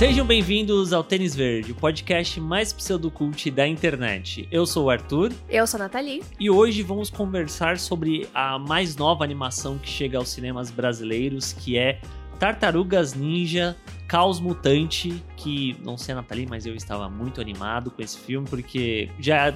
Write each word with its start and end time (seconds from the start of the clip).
Sejam 0.00 0.24
bem-vindos 0.26 0.94
ao 0.94 1.04
Tênis 1.04 1.36
Verde, 1.36 1.72
o 1.72 1.74
podcast 1.74 2.40
mais 2.40 2.72
pseudocult 2.72 3.50
da 3.50 3.68
internet. 3.68 4.48
Eu 4.50 4.64
sou 4.64 4.86
o 4.86 4.90
Arthur. 4.90 5.30
Eu 5.46 5.66
sou 5.66 5.78
a 5.78 5.82
Nathalie. 5.82 6.22
E 6.40 6.48
hoje 6.48 6.82
vamos 6.82 7.10
conversar 7.10 7.78
sobre 7.78 8.26
a 8.32 8.58
mais 8.58 8.96
nova 8.96 9.22
animação 9.22 9.76
que 9.76 9.90
chega 9.90 10.16
aos 10.16 10.30
cinemas 10.30 10.70
brasileiros, 10.70 11.52
que 11.52 11.76
é 11.76 12.00
Tartarugas 12.38 13.12
Ninja 13.12 13.76
Caos 14.08 14.40
Mutante, 14.40 15.22
que 15.36 15.76
não 15.84 15.98
sei 15.98 16.14
a 16.14 16.16
Nathalie, 16.16 16.46
mas 16.48 16.64
eu 16.64 16.74
estava 16.74 17.10
muito 17.10 17.38
animado 17.38 17.90
com 17.90 18.00
esse 18.00 18.16
filme, 18.20 18.48
porque 18.48 19.10
já 19.18 19.52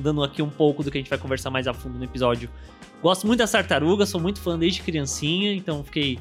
dando 0.00 0.22
aqui 0.22 0.40
um 0.40 0.50
pouco 0.50 0.84
do 0.84 0.90
que 0.92 0.98
a 0.98 1.00
gente 1.00 1.10
vai 1.10 1.18
conversar 1.18 1.50
mais 1.50 1.66
a 1.66 1.74
fundo 1.74 1.98
no 1.98 2.04
episódio, 2.04 2.48
gosto 3.02 3.26
muito 3.26 3.40
das 3.40 3.50
tartarugas, 3.50 4.08
sou 4.08 4.20
muito 4.20 4.40
fã 4.40 4.56
desde 4.56 4.82
criancinha, 4.82 5.52
então 5.52 5.82
fiquei 5.82 6.16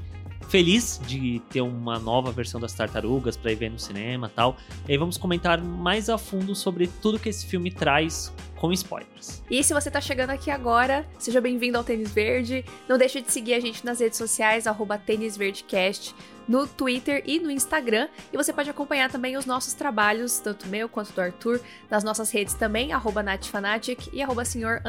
feliz 0.49 0.99
de 1.05 1.39
ter 1.51 1.61
uma 1.61 1.99
nova 1.99 2.31
versão 2.31 2.59
das 2.59 2.73
Tartarugas 2.73 3.37
para 3.37 3.51
ir 3.51 3.55
ver 3.55 3.69
no 3.69 3.79
cinema 3.79 4.29
tal. 4.35 4.57
E 4.87 4.91
aí 4.91 4.97
vamos 4.97 5.17
comentar 5.17 5.61
mais 5.61 6.09
a 6.09 6.17
fundo 6.17 6.55
sobre 6.55 6.87
tudo 6.87 7.19
que 7.19 7.29
esse 7.29 7.45
filme 7.45 7.71
traz 7.71 8.33
com 8.57 8.73
spoilers. 8.73 9.41
E 9.49 9.63
se 9.63 9.73
você 9.73 9.89
tá 9.89 10.01
chegando 10.01 10.31
aqui 10.31 10.49
agora, 10.51 11.07
seja 11.17 11.39
bem-vindo 11.39 11.77
ao 11.77 11.83
Tênis 11.83 12.11
Verde. 12.11 12.65
Não 12.87 12.97
deixe 12.97 13.21
de 13.21 13.31
seguir 13.31 13.53
a 13.53 13.59
gente 13.59 13.85
nas 13.85 13.99
redes 13.99 14.17
sociais, 14.17 14.67
arroba 14.67 14.97
Tênis 14.97 15.37
Verdecast 15.37 16.13
no 16.49 16.65
Twitter 16.65 17.21
e 17.25 17.39
no 17.39 17.51
Instagram. 17.51 18.09
E 18.33 18.35
você 18.35 18.51
pode 18.51 18.69
acompanhar 18.69 19.11
também 19.11 19.37
os 19.37 19.45
nossos 19.45 19.73
trabalhos, 19.73 20.39
tanto 20.39 20.67
meu 20.67 20.89
quanto 20.89 21.13
do 21.13 21.21
Arthur, 21.21 21.61
nas 21.89 22.03
nossas 22.03 22.31
redes 22.31 22.55
também, 22.55 22.91
arroba 22.91 23.21
natfanatic 23.21 24.09
e 24.11 24.21
arroba 24.21 24.43
senhor. 24.43 24.81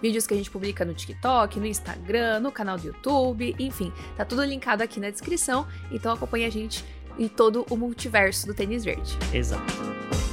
Vídeos 0.00 0.26
que 0.26 0.34
a 0.34 0.36
gente 0.36 0.50
publica 0.50 0.84
no 0.84 0.94
TikTok, 0.94 1.58
no 1.58 1.66
Instagram, 1.66 2.38
no 2.38 2.52
canal 2.52 2.78
do 2.78 2.86
YouTube, 2.86 3.56
enfim, 3.58 3.92
tá 4.16 4.24
tudo 4.24 4.44
linkado 4.44 4.82
aqui 4.82 5.00
na 5.00 5.10
descrição. 5.10 5.66
Então 5.90 6.12
acompanhe 6.12 6.44
a 6.44 6.50
gente 6.50 6.84
em 7.18 7.26
todo 7.26 7.66
o 7.68 7.76
multiverso 7.76 8.46
do 8.46 8.54
tênis 8.54 8.84
verde. 8.84 9.18
Exato. 9.34 10.27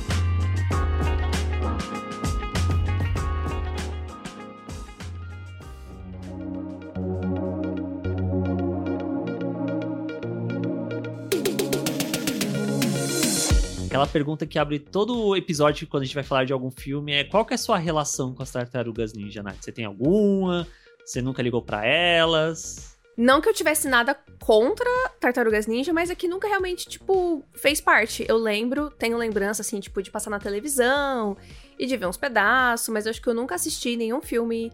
Aquela 13.96 14.08
pergunta 14.08 14.46
que 14.46 14.60
abre 14.60 14.78
todo 14.78 15.18
o 15.18 15.38
episódio 15.38 15.88
quando 15.88 16.04
a 16.04 16.06
gente 16.06 16.16
vai 16.16 16.24
falar 16.24 16.44
de 16.44 16.52
algum 16.52 16.70
filme 16.70 17.14
é 17.14 17.24
qual 17.24 17.46
que 17.46 17.54
é 17.54 17.56
a 17.56 17.58
sua 17.58 17.78
relação 17.78 18.36
com 18.36 18.44
as 18.44 18.52
tartarugas 18.52 19.14
ninja, 19.14 19.42
Nath? 19.42 19.56
Você 19.62 19.72
tem 19.72 19.86
alguma? 19.86 20.68
Você 21.06 21.22
nunca 21.22 21.42
ligou 21.42 21.62
para 21.62 21.86
elas? 21.86 22.98
Não 23.16 23.40
que 23.40 23.48
eu 23.48 23.54
tivesse 23.54 23.88
nada 23.88 24.14
contra 24.42 24.90
Tartarugas 25.18 25.66
Ninja, 25.66 25.94
mas 25.94 26.10
é 26.10 26.16
que 26.16 26.28
nunca 26.28 26.46
realmente, 26.46 26.90
tipo, 26.90 27.42
fez 27.54 27.80
parte. 27.80 28.26
Eu 28.28 28.36
lembro, 28.36 28.90
tenho 28.90 29.18
lembrança, 29.18 29.62
assim, 29.62 29.80
tipo, 29.80 30.04
de 30.04 30.12
passar 30.12 30.30
na 30.30 30.40
televisão 30.40 31.38
e 31.80 31.86
de 31.86 31.96
ver 31.96 32.08
uns 32.08 32.18
pedaços, 32.18 32.90
mas 32.90 33.06
eu 33.06 33.12
acho 33.12 33.22
que 33.22 33.30
eu 33.30 33.34
nunca 33.34 33.56
assisti 33.56 33.96
nenhum 33.96 34.22
filme 34.22 34.74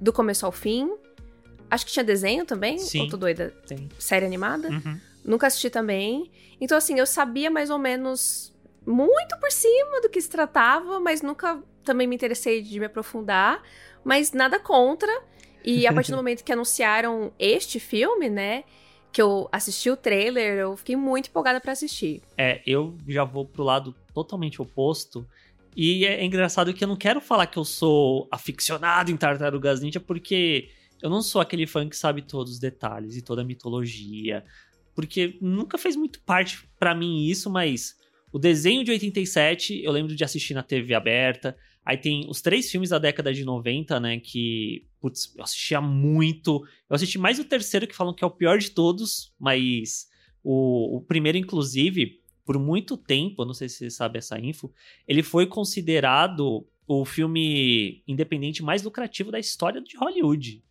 do 0.00 0.14
começo 0.14 0.46
ao 0.46 0.52
fim. 0.52 0.90
Acho 1.70 1.84
que 1.84 1.92
tinha 1.92 2.04
desenho 2.04 2.46
também, 2.46 2.78
Sim, 2.78 3.02
ou 3.02 3.08
tô 3.10 3.18
doida? 3.18 3.52
Tem. 3.66 3.90
Série 3.98 4.24
animada. 4.24 4.70
Uhum. 4.70 4.98
Nunca 5.22 5.46
assisti 5.46 5.68
também. 5.68 6.30
Então, 6.58 6.78
assim, 6.78 6.98
eu 6.98 7.04
sabia 7.04 7.50
mais 7.50 7.68
ou 7.68 7.78
menos 7.78 8.52
muito 8.86 9.38
por 9.38 9.50
cima 9.50 10.00
do 10.00 10.08
que 10.08 10.20
se 10.20 10.28
tratava, 10.28 10.98
mas 11.00 11.22
nunca 11.22 11.62
também 11.84 12.06
me 12.06 12.14
interessei 12.14 12.62
de 12.62 12.78
me 12.78 12.86
aprofundar. 12.86 13.62
Mas 14.04 14.32
nada 14.32 14.58
contra. 14.58 15.12
E 15.64 15.86
a 15.86 15.92
partir 15.92 16.10
do 16.10 16.16
momento 16.18 16.42
que 16.42 16.52
anunciaram 16.52 17.32
este 17.38 17.78
filme, 17.78 18.28
né? 18.28 18.64
Que 19.12 19.20
eu 19.22 19.48
assisti 19.52 19.90
o 19.90 19.96
trailer, 19.96 20.58
eu 20.58 20.76
fiquei 20.76 20.96
muito 20.96 21.28
empolgada 21.28 21.60
para 21.60 21.72
assistir. 21.72 22.22
É, 22.36 22.62
eu 22.66 22.96
já 23.06 23.24
vou 23.24 23.44
pro 23.44 23.62
lado 23.62 23.94
totalmente 24.12 24.60
oposto. 24.60 25.26
E 25.76 26.04
é 26.04 26.24
engraçado 26.24 26.72
que 26.74 26.84
eu 26.84 26.88
não 26.88 26.96
quero 26.96 27.20
falar 27.20 27.46
que 27.46 27.58
eu 27.58 27.64
sou 27.64 28.28
aficionado 28.30 29.10
em 29.10 29.16
Tartarugas 29.16 29.80
Ninja, 29.80 30.00
porque 30.00 30.68
eu 31.00 31.08
não 31.08 31.22
sou 31.22 31.40
aquele 31.40 31.66
fã 31.66 31.88
que 31.88 31.96
sabe 31.96 32.22
todos 32.22 32.54
os 32.54 32.58
detalhes 32.58 33.16
e 33.16 33.22
toda 33.22 33.42
a 33.42 33.44
mitologia. 33.44 34.44
Porque 34.94 35.38
nunca 35.40 35.78
fez 35.78 35.96
muito 35.96 36.20
parte 36.22 36.68
para 36.78 36.94
mim 36.94 37.24
isso, 37.24 37.48
mas 37.48 37.96
o 38.32 38.38
desenho 38.38 38.82
de 38.82 38.90
87, 38.90 39.82
eu 39.84 39.92
lembro 39.92 40.16
de 40.16 40.24
assistir 40.24 40.54
na 40.54 40.62
TV 40.62 40.94
aberta. 40.94 41.56
Aí 41.84 41.98
tem 41.98 42.26
os 42.28 42.40
três 42.40 42.70
filmes 42.70 42.88
da 42.88 42.98
década 42.98 43.32
de 43.32 43.44
90, 43.44 44.00
né? 44.00 44.18
Que, 44.18 44.86
putz, 44.98 45.34
eu 45.36 45.44
assistia 45.44 45.80
muito. 45.80 46.64
Eu 46.88 46.96
assisti 46.96 47.18
mais 47.18 47.38
o 47.38 47.44
terceiro, 47.44 47.86
que 47.86 47.94
falam 47.94 48.14
que 48.14 48.24
é 48.24 48.26
o 48.26 48.30
pior 48.30 48.58
de 48.58 48.70
todos, 48.70 49.34
mas 49.38 50.08
o, 50.42 50.96
o 50.96 51.00
primeiro, 51.02 51.36
inclusive, 51.36 52.22
por 52.44 52.58
muito 52.58 52.96
tempo, 52.96 53.44
não 53.44 53.52
sei 53.52 53.68
se 53.68 53.76
você 53.76 53.90
sabe 53.90 54.18
essa 54.18 54.40
info, 54.40 54.72
ele 55.06 55.22
foi 55.22 55.46
considerado 55.46 56.66
o 56.86 57.04
filme 57.04 58.02
independente 58.08 58.62
mais 58.62 58.82
lucrativo 58.82 59.30
da 59.30 59.38
história 59.38 59.80
de 59.80 59.96
Hollywood. 59.96 60.64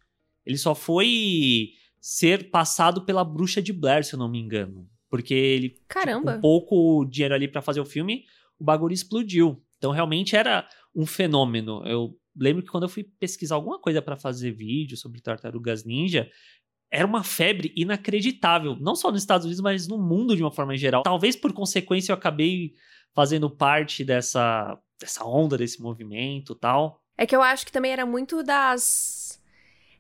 Ele 0.46 0.58
só 0.58 0.74
foi 0.74 1.74
ser 2.00 2.50
passado 2.50 3.06
pela 3.06 3.24
Bruxa 3.24 3.62
de 3.62 3.72
Blair, 3.72 4.04
se 4.04 4.14
eu 4.14 4.20
não 4.20 4.28
me 4.28 4.40
engano. 4.40 4.90
Porque 5.12 5.34
ele. 5.34 5.78
Caramba! 5.90 6.36
Tipo, 6.36 6.38
um 6.38 6.42
pouco 6.42 7.06
dinheiro 7.06 7.36
ali 7.36 7.48
para 7.48 7.62
fazer 7.62 7.82
o 7.82 7.86
filme, 7.86 8.24
o 8.58 8.64
bagulho 8.64 8.94
explodiu. 8.94 9.62
Então 9.78 9.92
realmente 9.92 10.36
era 10.38 10.68
um 10.96 11.06
fenômeno. 11.06 11.84
Eu 11.86 12.18
lembro 12.36 12.64
que 12.64 12.70
quando 12.70 12.84
eu 12.84 12.90
fui 12.90 13.04
pesquisar 13.04 13.56
alguma 13.56 13.78
coisa 13.78 14.02
para 14.02 14.16
fazer 14.16 14.52
vídeo 14.52 14.96
sobre 14.96 15.22
tartarugas 15.22 15.84
ninja, 15.84 16.32
era 16.90 17.06
uma 17.06 17.24
febre 17.24 17.74
inacreditável, 17.76 18.78
não 18.80 18.96
só 18.96 19.12
nos 19.12 19.22
Estados 19.22 19.46
Unidos, 19.46 19.62
mas 19.62 19.88
no 19.88 19.98
mundo 19.98 20.36
de 20.36 20.42
uma 20.42 20.52
forma 20.52 20.78
geral. 20.78 21.04
Talvez 21.04 21.36
por 21.36 21.52
consequência 21.52 22.12
eu 22.12 22.16
acabei 22.16 22.74
fazendo 23.14 23.50
parte 23.50 24.06
dessa, 24.06 24.78
dessa 25.00 25.26
onda, 25.26 25.58
desse 25.58 25.82
movimento 25.82 26.56
tal. 26.56 27.02
É 27.18 27.26
que 27.26 27.36
eu 27.36 27.42
acho 27.42 27.66
que 27.66 27.72
também 27.72 27.92
era 27.92 28.06
muito 28.06 28.44
das 28.44 29.41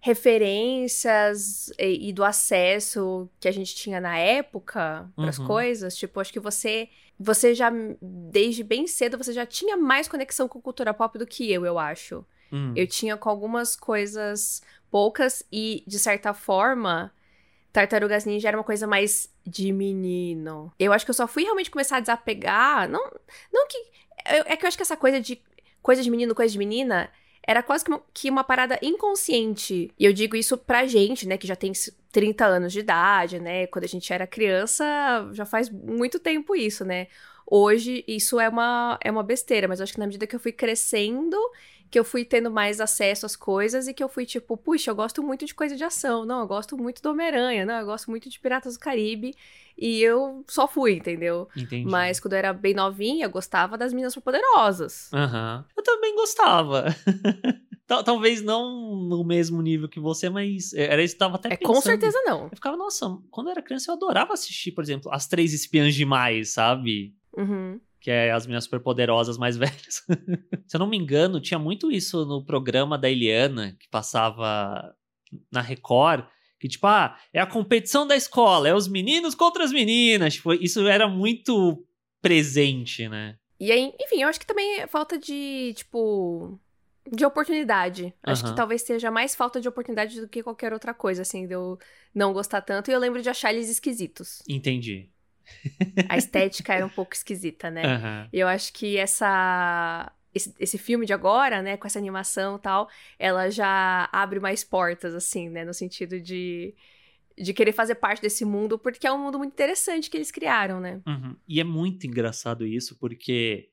referências 0.01 1.71
e, 1.77 2.09
e, 2.09 2.13
do 2.13 2.23
acesso 2.23 3.29
que 3.39 3.47
a 3.47 3.51
gente 3.51 3.75
tinha 3.75 4.01
na 4.01 4.17
época 4.17 5.07
para 5.15 5.29
as 5.29 5.37
uhum. 5.37 5.45
coisas. 5.45 5.95
Tipo, 5.95 6.19
acho 6.19 6.33
que 6.33 6.39
você 6.39 6.89
você 7.19 7.53
já 7.53 7.71
desde 8.01 8.63
bem 8.63 8.87
cedo 8.87 9.15
você 9.15 9.31
já 9.31 9.45
tinha 9.45 9.77
mais 9.77 10.07
conexão 10.07 10.47
com 10.47 10.59
cultura 10.59 10.91
pop 10.91 11.19
do 11.19 11.27
que 11.27 11.49
eu, 11.51 11.65
eu 11.65 11.77
acho. 11.77 12.25
Hum. 12.51 12.73
Eu 12.75 12.87
tinha 12.87 13.15
com 13.15 13.29
algumas 13.29 13.75
coisas 13.75 14.63
poucas 14.89 15.43
e 15.51 15.83
de 15.85 15.99
certa 15.99 16.33
forma 16.33 17.13
Tartarugas 17.71 18.25
Ninja 18.25 18.47
era 18.47 18.57
uma 18.57 18.63
coisa 18.63 18.87
mais 18.87 19.31
de 19.45 19.71
menino. 19.71 20.73
Eu 20.79 20.91
acho 20.91 21.05
que 21.05 21.11
eu 21.11 21.15
só 21.15 21.27
fui 21.27 21.43
realmente 21.43 21.69
começar 21.69 21.97
a 21.97 22.01
desapegar, 22.01 22.89
não 22.89 23.03
não 23.53 23.67
que 23.67 23.77
é 24.25 24.57
que 24.57 24.65
eu 24.65 24.67
acho 24.67 24.77
que 24.77 24.83
essa 24.83 24.97
coisa 24.97 25.21
de 25.21 25.39
coisa 25.79 26.01
de 26.01 26.09
menino, 26.09 26.33
coisa 26.33 26.51
de 26.51 26.57
menina 26.57 27.07
era 27.45 27.63
quase 27.63 27.85
que 28.13 28.29
uma, 28.29 28.43
parada 28.43 28.79
inconsciente. 28.81 29.91
E 29.97 30.05
eu 30.05 30.13
digo 30.13 30.35
isso 30.35 30.57
pra 30.57 30.85
gente, 30.85 31.27
né, 31.27 31.37
que 31.37 31.47
já 31.47 31.55
tem 31.55 31.71
30 32.11 32.45
anos 32.45 32.71
de 32.71 32.79
idade, 32.79 33.39
né? 33.39 33.67
Quando 33.67 33.85
a 33.85 33.87
gente 33.87 34.11
era 34.13 34.27
criança, 34.27 34.85
já 35.33 35.45
faz 35.45 35.69
muito 35.69 36.19
tempo 36.19 36.55
isso, 36.55 36.85
né? 36.85 37.07
Hoje, 37.45 38.03
isso 38.07 38.39
é 38.39 38.47
uma, 38.47 38.97
é 39.03 39.11
uma 39.11 39.23
besteira, 39.23 39.67
mas 39.67 39.79
eu 39.79 39.83
acho 39.83 39.93
que 39.93 39.99
na 39.99 40.05
medida 40.05 40.27
que 40.27 40.35
eu 40.35 40.39
fui 40.39 40.51
crescendo, 40.51 41.37
que 41.91 41.99
eu 41.99 42.05
fui 42.05 42.23
tendo 42.23 42.49
mais 42.49 42.79
acesso 42.79 43.25
às 43.25 43.35
coisas 43.35 43.85
e 43.85 43.93
que 43.93 44.01
eu 44.01 44.07
fui 44.07 44.25
tipo, 44.25 44.55
puxa, 44.55 44.89
eu 44.89 44.95
gosto 44.95 45.21
muito 45.21 45.45
de 45.45 45.53
coisa 45.53 45.75
de 45.75 45.83
ação, 45.83 46.25
não, 46.25 46.39
eu 46.39 46.47
gosto 46.47 46.77
muito 46.77 47.01
do 47.01 47.09
Homem-Aranha, 47.09 47.65
não, 47.65 47.81
eu 47.81 47.85
gosto 47.85 48.09
muito 48.09 48.29
de 48.29 48.39
Piratas 48.39 48.75
do 48.75 48.79
Caribe. 48.79 49.35
E 49.77 50.01
eu 50.01 50.45
só 50.47 50.67
fui, 50.67 50.93
entendeu? 50.93 51.49
Entendi. 51.55 51.89
Mas 51.89 52.19
quando 52.19 52.33
eu 52.33 52.39
era 52.39 52.53
bem 52.53 52.73
novinha, 52.73 53.25
eu 53.25 53.29
gostava 53.29 53.77
das 53.77 53.91
Minas 53.93 54.15
Poderosas. 54.15 55.09
Aham. 55.11 55.57
Uhum. 55.57 55.73
Eu 55.75 55.83
também 55.83 56.15
gostava. 56.15 56.85
Talvez 58.05 58.41
não 58.41 58.95
no 58.95 59.23
mesmo 59.23 59.61
nível 59.61 59.89
que 59.89 59.99
você, 59.99 60.29
mas 60.29 60.73
era 60.73 61.03
isso 61.03 61.15
que 61.15 61.23
eu 61.23 61.27
tava 61.27 61.35
até 61.35 61.53
é, 61.53 61.57
pensando. 61.57 61.75
Com 61.75 61.81
certeza 61.81 62.21
não. 62.23 62.43
Eu 62.43 62.55
ficava, 62.55 62.77
nossa, 62.77 63.17
quando 63.29 63.47
eu 63.47 63.51
era 63.51 63.61
criança 63.61 63.91
eu 63.91 63.95
adorava 63.95 64.33
assistir, 64.33 64.71
por 64.71 64.83
exemplo, 64.83 65.11
As 65.11 65.27
Três 65.27 65.53
Espiãs 65.53 65.93
Demais, 65.93 66.53
sabe? 66.53 67.13
Uhum. 67.35 67.79
Que 68.01 68.11
é 68.11 68.31
as 68.31 68.47
minhas 68.47 68.65
superpoderosas 68.65 69.37
mais 69.37 69.55
velhas. 69.57 70.03
Se 70.67 70.75
eu 70.75 70.79
não 70.79 70.87
me 70.87 70.97
engano, 70.97 71.39
tinha 71.39 71.59
muito 71.59 71.91
isso 71.91 72.25
no 72.25 72.43
programa 72.43 72.97
da 72.97 73.09
Eliana, 73.09 73.77
que 73.79 73.87
passava 73.87 74.93
na 75.51 75.61
Record, 75.61 76.25
que, 76.59 76.67
tipo, 76.67 76.85
ah, 76.87 77.17
é 77.33 77.39
a 77.39 77.47
competição 77.47 78.05
da 78.05 78.15
escola, 78.15 78.67
é 78.67 78.75
os 78.75 78.87
meninos 78.87 79.33
contra 79.33 79.63
as 79.63 79.71
meninas. 79.71 80.35
Tipo, 80.35 80.53
isso 80.53 80.85
era 80.87 81.07
muito 81.07 81.83
presente, 82.21 83.07
né? 83.07 83.37
E 83.59 83.71
aí, 83.71 83.93
enfim, 83.99 84.21
eu 84.21 84.27
acho 84.27 84.39
que 84.39 84.45
também 84.45 84.79
é 84.79 84.87
falta 84.87 85.17
de, 85.17 85.73
tipo, 85.75 86.59
de 87.11 87.25
oportunidade. 87.25 88.13
Acho 88.23 88.43
que 88.43 88.55
talvez 88.55 88.81
seja 88.81 89.09
mais 89.09 89.35
falta 89.35 89.59
de 89.59 89.67
oportunidade 89.67 90.19
do 90.19 90.27
que 90.27 90.43
qualquer 90.43 90.73
outra 90.73 90.93
coisa, 90.93 91.21
assim, 91.23 91.47
de 91.47 91.53
eu 91.53 91.79
não 92.13 92.33
gostar 92.33 92.61
tanto. 92.61 92.89
E 92.89 92.93
eu 92.93 92.99
lembro 92.99 93.21
de 93.21 93.29
achar 93.29 93.53
eles 93.53 93.69
esquisitos. 93.69 94.41
Entendi. 94.47 95.09
A 96.09 96.17
estética 96.17 96.73
era 96.73 96.85
um 96.85 96.89
pouco 96.89 97.13
esquisita, 97.13 97.69
né? 97.69 97.83
Uhum. 97.85 98.29
E 98.33 98.39
eu 98.39 98.47
acho 98.47 98.73
que 98.73 98.97
essa 98.97 100.11
esse, 100.33 100.53
esse 100.59 100.77
filme 100.77 101.05
de 101.05 101.13
agora, 101.13 101.61
né, 101.61 101.77
com 101.77 101.85
essa 101.85 101.99
animação 101.99 102.55
e 102.55 102.59
tal, 102.59 102.89
ela 103.19 103.49
já 103.49 104.09
abre 104.11 104.39
mais 104.39 104.63
portas, 104.63 105.13
assim, 105.13 105.49
né, 105.49 105.65
no 105.65 105.73
sentido 105.73 106.19
de, 106.19 106.73
de 107.37 107.53
querer 107.53 107.73
fazer 107.73 107.95
parte 107.95 108.21
desse 108.21 108.45
mundo, 108.45 108.79
porque 108.79 109.05
é 109.05 109.11
um 109.11 109.21
mundo 109.21 109.37
muito 109.37 109.51
interessante 109.51 110.09
que 110.09 110.17
eles 110.17 110.31
criaram, 110.31 110.79
né? 110.79 111.01
Uhum. 111.05 111.35
E 111.47 111.59
é 111.59 111.63
muito 111.63 112.07
engraçado 112.07 112.65
isso, 112.65 112.97
porque 112.97 113.69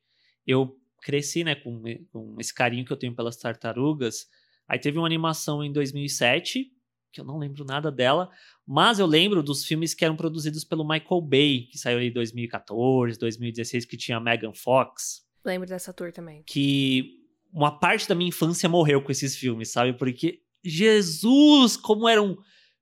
eu 0.46 0.76
cresci, 1.00 1.44
né, 1.44 1.54
com, 1.54 1.82
com 2.10 2.36
esse 2.40 2.52
carinho 2.52 2.84
que 2.84 2.92
eu 2.92 2.96
tenho 2.96 3.14
pelas 3.14 3.36
tartarugas. 3.36 4.26
Aí 4.66 4.78
teve 4.78 4.98
uma 4.98 5.06
animação 5.06 5.62
em 5.62 5.72
2007, 5.72 6.72
que 7.12 7.20
eu 7.20 7.24
não 7.24 7.38
lembro 7.38 7.64
nada 7.64 7.90
dela, 7.90 8.30
mas 8.66 8.98
eu 8.98 9.06
lembro 9.06 9.42
dos 9.42 9.64
filmes 9.64 9.94
que 9.94 10.04
eram 10.04 10.16
produzidos 10.16 10.64
pelo 10.64 10.86
Michael 10.86 11.20
Bay, 11.22 11.68
que 11.70 11.78
saiu 11.78 12.00
em 12.00 12.12
2014, 12.12 13.18
2016, 13.18 13.84
que 13.84 13.96
tinha 13.96 14.20
Megan 14.20 14.52
Fox. 14.54 15.26
Lembro 15.44 15.68
dessa 15.68 15.92
tour 15.92 16.12
também. 16.12 16.42
Que 16.46 17.18
uma 17.52 17.78
parte 17.78 18.08
da 18.08 18.14
minha 18.14 18.28
infância 18.28 18.68
morreu 18.68 19.02
com 19.02 19.10
esses 19.10 19.36
filmes, 19.36 19.70
sabe? 19.70 19.94
Porque, 19.94 20.42
Jesus, 20.62 21.76
como 21.76 22.08
eram 22.08 22.36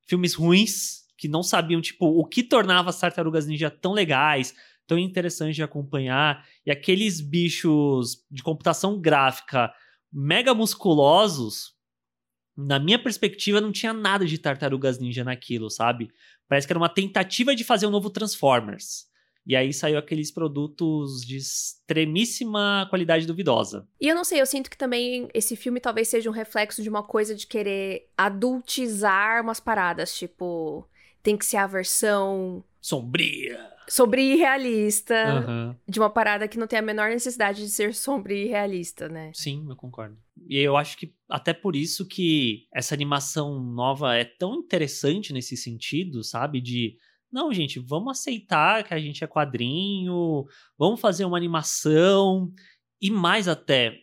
filmes 0.07 0.35
ruins, 0.35 1.05
que 1.17 1.29
não 1.29 1.43
sabiam, 1.43 1.81
tipo, 1.81 2.07
o 2.07 2.25
que 2.25 2.43
tornava 2.43 2.91
as 2.91 2.99
tartarugas 2.99 3.47
ninja 3.47 3.71
tão 3.71 3.93
legais, 3.93 4.55
tão 4.87 4.99
interessantes 4.99 5.57
de 5.57 5.63
acompanhar. 5.63 6.45
E 6.65 6.71
aqueles 6.71 7.21
bichos 7.21 8.25
de 8.31 8.43
computação 8.43 9.01
gráfica 9.01 9.73
mega 10.13 10.55
musculosos, 10.55 11.76
na 12.57 12.79
minha 12.79 12.99
perspectiva, 12.99 13.61
não 13.61 13.71
tinha 13.71 13.93
nada 13.93 14.25
de 14.25 14.39
tartarugas 14.39 14.99
ninja 14.99 15.23
naquilo, 15.23 15.69
sabe? 15.71 16.11
Parece 16.49 16.67
que 16.67 16.73
era 16.73 16.79
uma 16.79 16.89
tentativa 16.89 17.55
de 17.55 17.65
fazer 17.65 17.87
um 17.87 17.91
novo 17.91 18.09
Transformers. 18.09 19.07
E 19.47 19.55
aí 19.55 19.73
saiu 19.73 19.97
aqueles 19.97 20.33
produtos 20.33 21.21
de 21.25 21.37
extremíssima 21.37 22.87
qualidade 22.91 23.27
duvidosa. 23.27 23.87
E 24.01 24.09
eu 24.09 24.15
não 24.15 24.25
sei, 24.25 24.41
eu 24.41 24.47
sinto 24.47 24.69
que 24.69 24.77
também 24.77 25.29
esse 25.33 25.55
filme 25.55 25.79
talvez 25.79 26.09
seja 26.09 26.29
um 26.29 26.33
reflexo 26.33 26.83
de 26.83 26.89
uma 26.89 27.03
coisa 27.03 27.33
de 27.33 27.47
querer 27.47 28.09
adultizar 28.17 29.43
umas 29.43 29.61
paradas, 29.61 30.17
tipo, 30.19 30.89
tem 31.23 31.37
que 31.37 31.47
ser 31.47 31.59
a 31.59 31.67
versão 31.67 32.65
sombria. 32.81 33.76
Sombria 33.89 34.35
e 34.35 34.37
realista. 34.37 35.47
Uhum. 35.47 35.77
De 35.89 35.99
uma 35.99 36.11
parada 36.11 36.49
que 36.49 36.59
não 36.59 36.67
tem 36.67 36.79
a 36.79 36.83
menor 36.83 37.11
necessidade 37.11 37.63
de 37.63 37.71
ser 37.71 37.95
sombria 37.95 38.45
e 38.45 38.49
realista, 38.49 39.09
né? 39.09 39.31
Sim, 39.35 39.67
eu 39.69 39.77
concordo. 39.77 40.17
E 40.49 40.59
eu 40.59 40.77
acho 40.77 40.97
que 40.99 41.15
até 41.29 41.53
por 41.53 41.75
isso 41.75 42.07
que 42.07 42.67
essa 42.73 42.95
animação 42.95 43.61
nova 43.61 44.15
é 44.15 44.25
tão 44.25 44.55
interessante 44.57 45.33
nesse 45.33 45.57
sentido, 45.57 46.23
sabe? 46.23 46.61
De 46.61 46.97
não, 47.33 47.53
gente, 47.53 47.79
vamos 47.79 48.19
aceitar 48.19 48.85
que 48.85 48.95
a 48.95 48.99
gente 48.99 49.23
é 49.23 49.27
quadrinho, 49.27 50.47
vamos 50.79 51.01
fazer 51.01 51.25
uma 51.25 51.37
animação. 51.37 52.53
E 53.01 53.11
mais 53.11 53.47
até, 53.49 53.99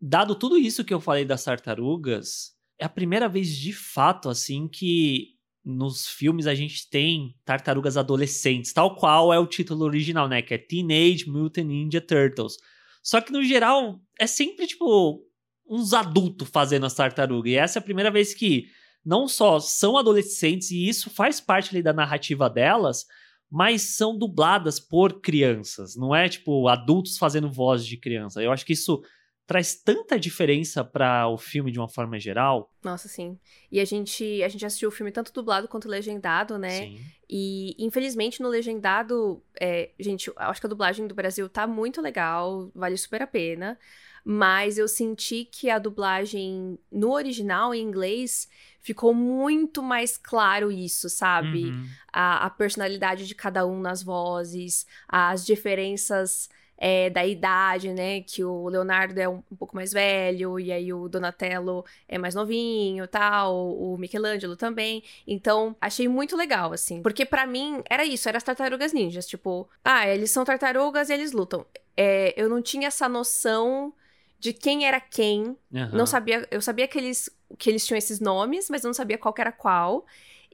dado 0.00 0.34
tudo 0.34 0.56
isso 0.56 0.84
que 0.84 0.94
eu 0.94 1.00
falei 1.00 1.24
das 1.24 1.44
tartarugas, 1.44 2.54
é 2.78 2.84
a 2.84 2.88
primeira 2.88 3.28
vez 3.28 3.48
de 3.48 3.72
fato, 3.72 4.28
assim, 4.28 4.68
que 4.68 5.35
nos 5.66 6.06
filmes 6.06 6.46
a 6.46 6.54
gente 6.54 6.88
tem 6.88 7.34
tartarugas 7.44 7.96
adolescentes, 7.96 8.72
tal 8.72 8.94
qual 8.94 9.34
é 9.34 9.38
o 9.38 9.48
título 9.48 9.84
original, 9.84 10.28
né? 10.28 10.40
Que 10.40 10.54
é 10.54 10.58
Teenage 10.58 11.28
Mutant 11.28 11.66
Ninja 11.66 12.00
Turtles. 12.00 12.56
Só 13.02 13.20
que 13.20 13.32
no 13.32 13.42
geral 13.42 14.00
é 14.16 14.28
sempre 14.28 14.68
tipo 14.68 15.20
uns 15.68 15.92
adultos 15.92 16.48
fazendo 16.48 16.86
as 16.86 16.94
tartarugas. 16.94 17.50
E 17.50 17.56
essa 17.56 17.78
é 17.78 17.80
a 17.80 17.84
primeira 17.84 18.12
vez 18.12 18.32
que 18.32 18.66
não 19.04 19.26
só 19.26 19.58
são 19.58 19.96
adolescentes, 19.96 20.70
e 20.70 20.88
isso 20.88 21.10
faz 21.10 21.40
parte 21.40 21.70
ali 21.70 21.82
da 21.82 21.92
narrativa 21.92 22.48
delas, 22.48 23.04
mas 23.50 23.96
são 23.96 24.16
dubladas 24.16 24.78
por 24.78 25.20
crianças, 25.20 25.96
não 25.96 26.14
é 26.14 26.28
tipo 26.28 26.68
adultos 26.68 27.16
fazendo 27.16 27.50
voz 27.50 27.84
de 27.86 27.96
criança. 27.96 28.42
Eu 28.42 28.52
acho 28.52 28.66
que 28.66 28.72
isso 28.72 29.02
traz 29.46 29.76
tanta 29.76 30.18
diferença 30.18 30.84
para 30.84 31.28
o 31.28 31.38
filme 31.38 31.70
de 31.70 31.78
uma 31.78 31.88
forma 31.88 32.18
geral. 32.18 32.72
Nossa, 32.82 33.06
sim. 33.08 33.38
E 33.70 33.78
a 33.78 33.84
gente, 33.84 34.42
a 34.42 34.48
gente 34.48 34.66
assistiu 34.66 34.88
o 34.88 34.92
filme 34.92 35.12
tanto 35.12 35.32
dublado 35.32 35.68
quanto 35.68 35.88
legendado, 35.88 36.58
né? 36.58 36.80
Sim. 36.82 37.00
E 37.30 37.76
infelizmente 37.78 38.42
no 38.42 38.48
legendado, 38.48 39.40
é, 39.60 39.90
gente, 40.00 40.32
acho 40.36 40.60
que 40.60 40.66
a 40.66 40.70
dublagem 40.70 41.06
do 41.06 41.14
Brasil 41.14 41.48
tá 41.48 41.66
muito 41.66 42.02
legal, 42.02 42.70
vale 42.74 42.96
super 42.96 43.22
a 43.22 43.26
pena. 43.26 43.78
Mas 44.24 44.76
eu 44.76 44.88
senti 44.88 45.44
que 45.44 45.70
a 45.70 45.78
dublagem 45.78 46.76
no 46.90 47.12
original, 47.12 47.72
em 47.72 47.80
inglês, 47.80 48.48
ficou 48.80 49.14
muito 49.14 49.80
mais 49.80 50.16
claro 50.16 50.72
isso, 50.72 51.08
sabe? 51.08 51.66
Uhum. 51.66 51.86
A, 52.12 52.46
a 52.46 52.50
personalidade 52.50 53.24
de 53.24 53.34
cada 53.36 53.64
um 53.64 53.80
nas 53.80 54.02
vozes, 54.02 54.84
as 55.08 55.46
diferenças 55.46 56.48
é, 56.78 57.08
da 57.10 57.24
idade, 57.24 57.92
né? 57.92 58.20
Que 58.20 58.44
o 58.44 58.68
Leonardo 58.68 59.18
é 59.18 59.28
um, 59.28 59.42
um, 59.50 59.56
pouco 59.56 59.74
mais 59.74 59.92
velho, 59.92 60.58
e 60.60 60.70
aí 60.70 60.92
o 60.92 61.08
Donatello 61.08 61.84
é 62.08 62.18
mais 62.18 62.34
novinho 62.34 63.06
tal, 63.06 63.74
o 63.76 63.96
Michelangelo 63.98 64.56
também. 64.56 65.02
Então, 65.26 65.74
achei 65.80 66.08
muito 66.08 66.36
legal, 66.36 66.72
assim. 66.72 67.02
Porque 67.02 67.24
para 67.24 67.46
mim, 67.46 67.82
era 67.88 68.04
isso, 68.04 68.28
era 68.28 68.38
as 68.38 68.44
tartarugas 68.44 68.92
ninjas. 68.92 69.26
Tipo, 69.26 69.68
ah, 69.84 70.06
eles 70.08 70.30
são 70.30 70.44
tartarugas 70.44 71.08
e 71.08 71.14
eles 71.14 71.32
lutam. 71.32 71.64
É, 71.96 72.34
eu 72.36 72.48
não 72.48 72.60
tinha 72.60 72.88
essa 72.88 73.08
noção 73.08 73.92
de 74.38 74.52
quem 74.52 74.86
era 74.86 75.00
quem. 75.00 75.56
Uhum. 75.72 75.90
Não 75.92 76.06
sabia. 76.06 76.46
Eu 76.50 76.60
sabia 76.60 76.86
que 76.86 76.98
eles, 76.98 77.30
que 77.58 77.70
eles 77.70 77.86
tinham 77.86 77.98
esses 77.98 78.20
nomes, 78.20 78.68
mas 78.68 78.84
eu 78.84 78.88
não 78.88 78.94
sabia 78.94 79.16
qual 79.16 79.34
era 79.38 79.50
qual. 79.50 80.04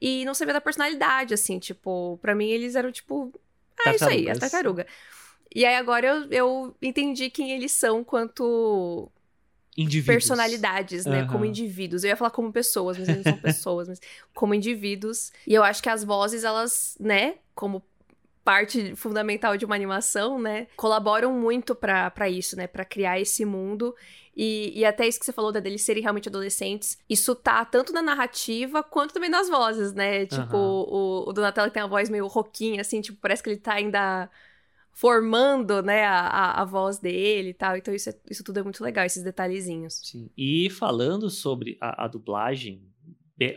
E 0.01 0.25
não 0.25 0.35
sabia 0.35 0.55
da 0.55 0.61
personalidade, 0.61 1.33
assim, 1.33 1.59
tipo, 1.61 2.19
para 2.21 2.35
mim 2.35 2.49
eles 2.49 2.75
eram, 2.75 2.91
tipo. 2.91 3.33
Ah, 3.85 3.91
é 3.91 3.95
isso 3.95 4.05
aí, 4.05 4.31
as 4.31 4.39
tartarugas. 4.39 4.87
E 5.54 5.64
aí 5.64 5.76
agora 5.76 6.06
eu, 6.06 6.31
eu 6.31 6.76
entendi 6.81 7.31
quem 7.31 7.52
eles 7.52 7.72
são 7.72 8.02
quanto 8.02 9.10
indivíduos. 9.76 10.06
personalidades, 10.06 11.06
né? 11.06 11.22
Uhum. 11.22 11.28
Como 11.28 11.44
indivíduos. 11.44 12.04
Eu 12.04 12.08
ia 12.08 12.16
falar 12.16 12.31
como 12.31 12.52
pessoas, 12.52 12.99
mas 12.99 13.08
eles 13.08 13.25
não 13.25 13.32
são 13.32 13.40
pessoas, 13.43 13.88
mas 13.88 14.00
como 14.34 14.54
indivíduos. 14.54 15.32
E 15.46 15.54
eu 15.54 15.62
acho 15.62 15.82
que 15.82 15.88
as 15.88 16.04
vozes, 16.04 16.44
elas, 16.44 16.96
né, 17.00 17.37
como 17.54 17.82
parte 18.44 18.96
fundamental 18.96 19.56
de 19.56 19.64
uma 19.64 19.75
animação, 19.75 20.40
né, 20.40 20.66
colaboram 20.76 21.32
muito 21.32 21.75
para 21.75 22.28
isso, 22.28 22.56
né, 22.56 22.66
para 22.66 22.84
criar 22.84 23.20
esse 23.20 23.44
mundo. 23.44 23.94
E, 24.34 24.72
e, 24.81 24.84
até 24.84 25.06
isso 25.06 25.20
que 25.20 25.26
você 25.26 25.32
falou, 25.32 25.52
deles 25.52 25.82
serem 25.82 26.02
realmente 26.02 26.28
adolescentes, 26.28 26.99
isso 27.08 27.34
tá 27.34 27.62
tanto 27.66 27.93
na 27.93 28.00
narrativa 28.00 28.82
quanto 28.82 29.12
também 29.12 29.28
nas 29.28 29.46
vozes, 29.46 29.93
né? 29.93 30.25
Tipo, 30.25 30.56
uhum. 30.56 30.87
o, 30.88 31.28
o 31.28 31.32
Donatello 31.34 31.70
tem 31.70 31.82
a 31.82 31.87
voz 31.87 32.08
meio 32.08 32.26
roquinha, 32.26 32.81
assim, 32.81 33.02
tipo, 33.02 33.19
parece 33.20 33.43
que 33.43 33.50
ele 33.50 33.58
tá 33.58 33.75
ainda 33.75 34.31
formando, 34.93 35.83
né, 35.83 36.05
a, 36.05 36.61
a, 36.61 36.65
voz 36.65 36.99
dele 36.99 37.50
e 37.50 37.55
tal. 37.55 37.77
Então 37.77 37.94
isso, 37.94 38.11
é, 38.11 38.15
isso 38.31 38.44
tudo 38.44 38.61
é 38.61 38.62
muito 38.62 38.85
legal, 38.85 39.05
esses 39.05 39.25
detalhezinhos. 39.25 40.00
Sim. 40.05 40.31
E 40.37 40.69
falando 40.71 41.31
sobre 41.31 41.78
a, 41.81 42.05
a 42.05 42.09
dublagem, 42.09 42.83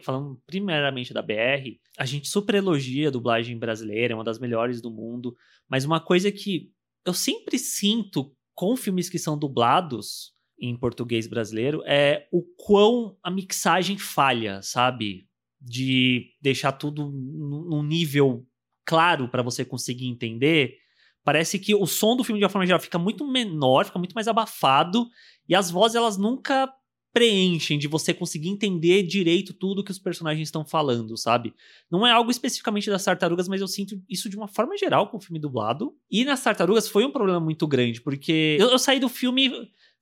falando 0.01 0.41
primeiramente 0.47 1.13
da 1.13 1.21
BR, 1.21 1.77
a 1.97 2.05
gente 2.05 2.27
super 2.27 2.55
elogia 2.55 3.09
a 3.09 3.11
dublagem 3.11 3.57
brasileira, 3.57 4.13
é 4.13 4.15
uma 4.15 4.23
das 4.23 4.39
melhores 4.39 4.81
do 4.81 4.89
mundo, 4.89 5.35
mas 5.69 5.85
uma 5.85 5.99
coisa 5.99 6.31
que 6.31 6.71
eu 7.05 7.13
sempre 7.13 7.59
sinto 7.59 8.35
com 8.55 8.75
filmes 8.75 9.09
que 9.09 9.19
são 9.19 9.37
dublados 9.37 10.33
em 10.59 10.75
português 10.75 11.27
brasileiro 11.27 11.83
é 11.85 12.27
o 12.31 12.41
quão 12.41 13.17
a 13.21 13.29
mixagem 13.29 13.97
falha, 13.97 14.61
sabe? 14.61 15.27
De 15.59 16.31
deixar 16.41 16.71
tudo 16.71 17.11
num 17.11 17.83
nível 17.83 18.47
claro 18.85 19.27
para 19.27 19.43
você 19.43 19.65
conseguir 19.65 20.07
entender. 20.07 20.77
Parece 21.25 21.59
que 21.59 21.75
o 21.75 21.87
som 21.87 22.15
do 22.15 22.23
filme, 22.23 22.39
de 22.39 22.45
uma 22.45 22.49
forma 22.49 22.65
geral, 22.65 22.79
fica 22.79 22.99
muito 22.99 23.27
menor, 23.27 23.85
fica 23.85 23.99
muito 23.99 24.13
mais 24.13 24.27
abafado, 24.27 25.09
e 25.49 25.55
as 25.55 25.71
vozes, 25.71 25.95
elas 25.95 26.17
nunca 26.17 26.71
preenchem 27.11 27.79
de 27.79 27.87
você 27.87 28.13
conseguir 28.13 28.49
entender 28.49 29.01
direito 29.01 29.53
tudo 29.53 29.83
que 29.83 29.89
os 29.89 29.97
personagens 29.97 30.49
estão 30.49 30.65
falando, 30.65 31.17
sabe? 31.17 31.53
Não 31.89 32.05
é 32.05 32.11
algo 32.11 32.29
especificamente 32.29 32.89
das 32.89 33.05
tartarugas, 33.05 33.47
mas 33.47 33.61
eu 33.61 33.67
sinto 33.67 33.99
isso 34.07 34.29
de 34.29 34.35
uma 34.35 34.49
forma 34.49 34.77
geral 34.77 35.09
com 35.09 35.15
o 35.15 35.21
filme 35.21 35.39
dublado. 35.39 35.95
E 36.11 36.25
nas 36.25 36.43
tartarugas 36.43 36.89
foi 36.89 37.05
um 37.05 37.11
problema 37.11 37.39
muito 37.39 37.65
grande, 37.65 38.01
porque 38.01 38.57
eu, 38.59 38.69
eu 38.69 38.77
saí 38.77 38.99
do 38.99 39.07
filme 39.07 39.49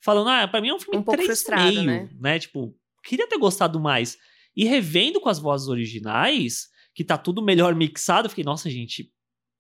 falando, 0.02 0.30
ah, 0.30 0.48
pra 0.48 0.60
mim 0.60 0.70
é 0.70 0.74
um 0.74 0.80
filme 0.80 0.98
um 0.98 1.04
pouco 1.04 1.22
frustrado, 1.22 1.84
né? 1.84 2.10
né? 2.20 2.40
Tipo, 2.40 2.76
queria 3.04 3.28
ter 3.28 3.38
gostado 3.38 3.80
mais. 3.80 4.18
E 4.56 4.66
revendo 4.66 5.22
com 5.22 5.30
as 5.30 5.38
vozes 5.38 5.68
originais, 5.68 6.68
que 6.96 7.04
tá 7.04 7.16
tudo 7.16 7.44
melhor 7.44 7.76
mixado, 7.76 8.26
eu 8.26 8.30
fiquei, 8.30 8.44
nossa, 8.44 8.72
gente, 8.72 9.13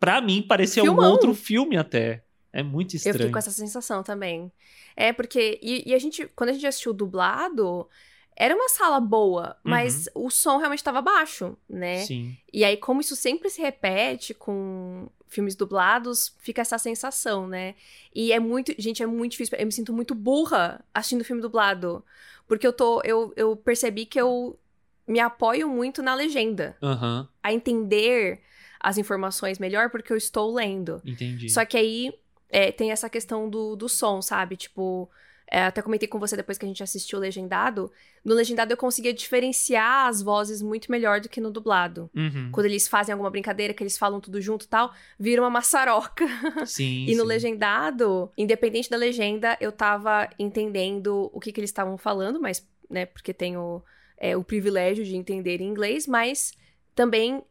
pra 0.03 0.21
mim 0.21 0.41
parecia 0.41 0.83
Filmão. 0.83 1.05
um 1.05 1.09
outro 1.09 1.33
filme 1.33 1.77
até. 1.77 2.23
É 2.51 2.61
muito 2.61 2.95
estranho. 2.95 3.15
Eu 3.15 3.17
fiquei 3.19 3.31
com 3.31 3.39
essa 3.39 3.51
sensação 3.51 4.03
também. 4.03 4.51
É, 4.95 5.13
porque. 5.13 5.59
E, 5.61 5.89
e 5.89 5.93
a 5.93 5.99
gente, 5.99 6.27
quando 6.35 6.49
a 6.49 6.53
gente 6.53 6.67
assistiu 6.67 6.93
dublado, 6.93 7.87
era 8.35 8.53
uma 8.53 8.67
sala 8.69 8.99
boa, 8.99 9.55
mas 9.63 10.07
uhum. 10.13 10.25
o 10.25 10.29
som 10.29 10.57
realmente 10.57 10.79
estava 10.79 11.01
baixo, 11.01 11.57
né? 11.67 11.99
Sim. 12.05 12.37
E 12.51 12.63
aí, 12.63 12.77
como 12.77 13.01
isso 13.01 13.15
sempre 13.15 13.49
se 13.49 13.61
repete 13.61 14.33
com 14.33 15.07
filmes 15.27 15.55
dublados, 15.55 16.35
fica 16.39 16.61
essa 16.61 16.77
sensação, 16.77 17.47
né? 17.47 17.73
E 18.13 18.31
é 18.31 18.39
muito. 18.39 18.73
Gente, 18.77 19.01
é 19.01 19.07
muito 19.07 19.31
difícil. 19.31 19.57
Eu 19.57 19.65
me 19.65 19.71
sinto 19.71 19.93
muito 19.93 20.13
burra 20.13 20.83
assistindo 20.93 21.23
filme 21.23 21.41
dublado. 21.41 22.03
Porque 22.45 22.67
eu 22.67 22.73
tô. 22.73 23.01
Eu, 23.03 23.33
eu 23.35 23.55
percebi 23.55 24.05
que 24.05 24.19
eu 24.19 24.59
me 25.07 25.19
apoio 25.19 25.69
muito 25.69 26.03
na 26.03 26.13
legenda. 26.13 26.77
Uhum. 26.81 27.27
A 27.41 27.53
entender 27.53 28.41
as 28.83 28.97
informações 28.97 29.57
melhor 29.57 29.89
porque 29.89 30.11
eu 30.11 30.17
estou 30.17 30.53
lendo. 30.53 31.01
Entendi. 31.05 31.49
Só 31.49 31.63
que 31.63 31.77
aí 31.77 32.13
é, 32.49 32.71
tem 32.71 32.91
essa 32.91 33.09
questão 33.09 33.49
do, 33.49 33.77
do 33.77 33.87
som, 33.87 34.21
sabe? 34.21 34.57
Tipo, 34.57 35.09
é, 35.49 35.63
até 35.63 35.81
comentei 35.81 36.07
com 36.07 36.19
você 36.19 36.35
depois 36.35 36.57
que 36.57 36.65
a 36.65 36.67
gente 36.67 36.83
assistiu 36.83 37.17
o 37.17 37.21
legendado. 37.21 37.89
No 38.25 38.35
legendado 38.35 38.73
eu 38.73 38.77
conseguia 38.77 39.13
diferenciar 39.13 40.07
as 40.07 40.21
vozes 40.21 40.61
muito 40.61 40.91
melhor 40.91 41.21
do 41.21 41.29
que 41.29 41.39
no 41.39 41.49
dublado. 41.49 42.09
Uhum. 42.13 42.49
Quando 42.51 42.65
eles 42.65 42.87
fazem 42.87 43.13
alguma 43.13 43.29
brincadeira, 43.29 43.73
que 43.73 43.81
eles 43.81 43.97
falam 43.97 44.19
tudo 44.19 44.41
junto 44.41 44.65
e 44.65 44.67
tal, 44.67 44.93
vira 45.17 45.41
uma 45.41 45.49
maçaroca. 45.49 46.25
Sim. 46.65 47.05
e 47.07 47.15
no 47.15 47.21
sim. 47.21 47.27
legendado, 47.27 48.31
independente 48.37 48.89
da 48.89 48.97
legenda, 48.97 49.57
eu 49.61 49.71
tava 49.71 50.29
entendendo 50.37 51.29
o 51.31 51.39
que, 51.39 51.51
que 51.51 51.59
eles 51.59 51.69
estavam 51.69 51.97
falando, 51.97 52.41
mas, 52.41 52.67
né, 52.89 53.05
porque 53.05 53.33
tenho 53.33 53.81
é, 54.17 54.35
o 54.35 54.43
privilégio 54.43 55.05
de 55.05 55.15
entender 55.15 55.61
em 55.61 55.69
inglês, 55.69 56.07
mas 56.07 56.53
também 56.95 57.41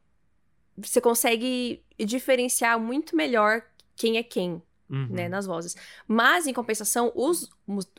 você 0.76 1.00
consegue 1.00 1.82
diferenciar 1.98 2.78
muito 2.78 3.16
melhor 3.16 3.62
quem 3.96 4.16
é 4.16 4.22
quem 4.22 4.62
Uhum. 4.90 5.06
né, 5.08 5.26
nas 5.26 5.46
vozes. 5.46 5.74
Mas, 6.06 6.46
em 6.46 6.52
compensação, 6.52 7.10
os, 7.14 7.48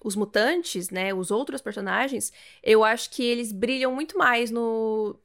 os 0.04 0.16
mutantes, 0.16 0.92
né, 0.92 1.12
os 1.12 1.32
outros 1.32 1.60
personagens, 1.60 2.32
eu 2.62 2.84
acho 2.84 3.10
que 3.10 3.24
eles 3.24 3.52
brilham 3.52 3.96
muito 3.96 4.16
mais 4.16 4.52
no... 4.52 5.16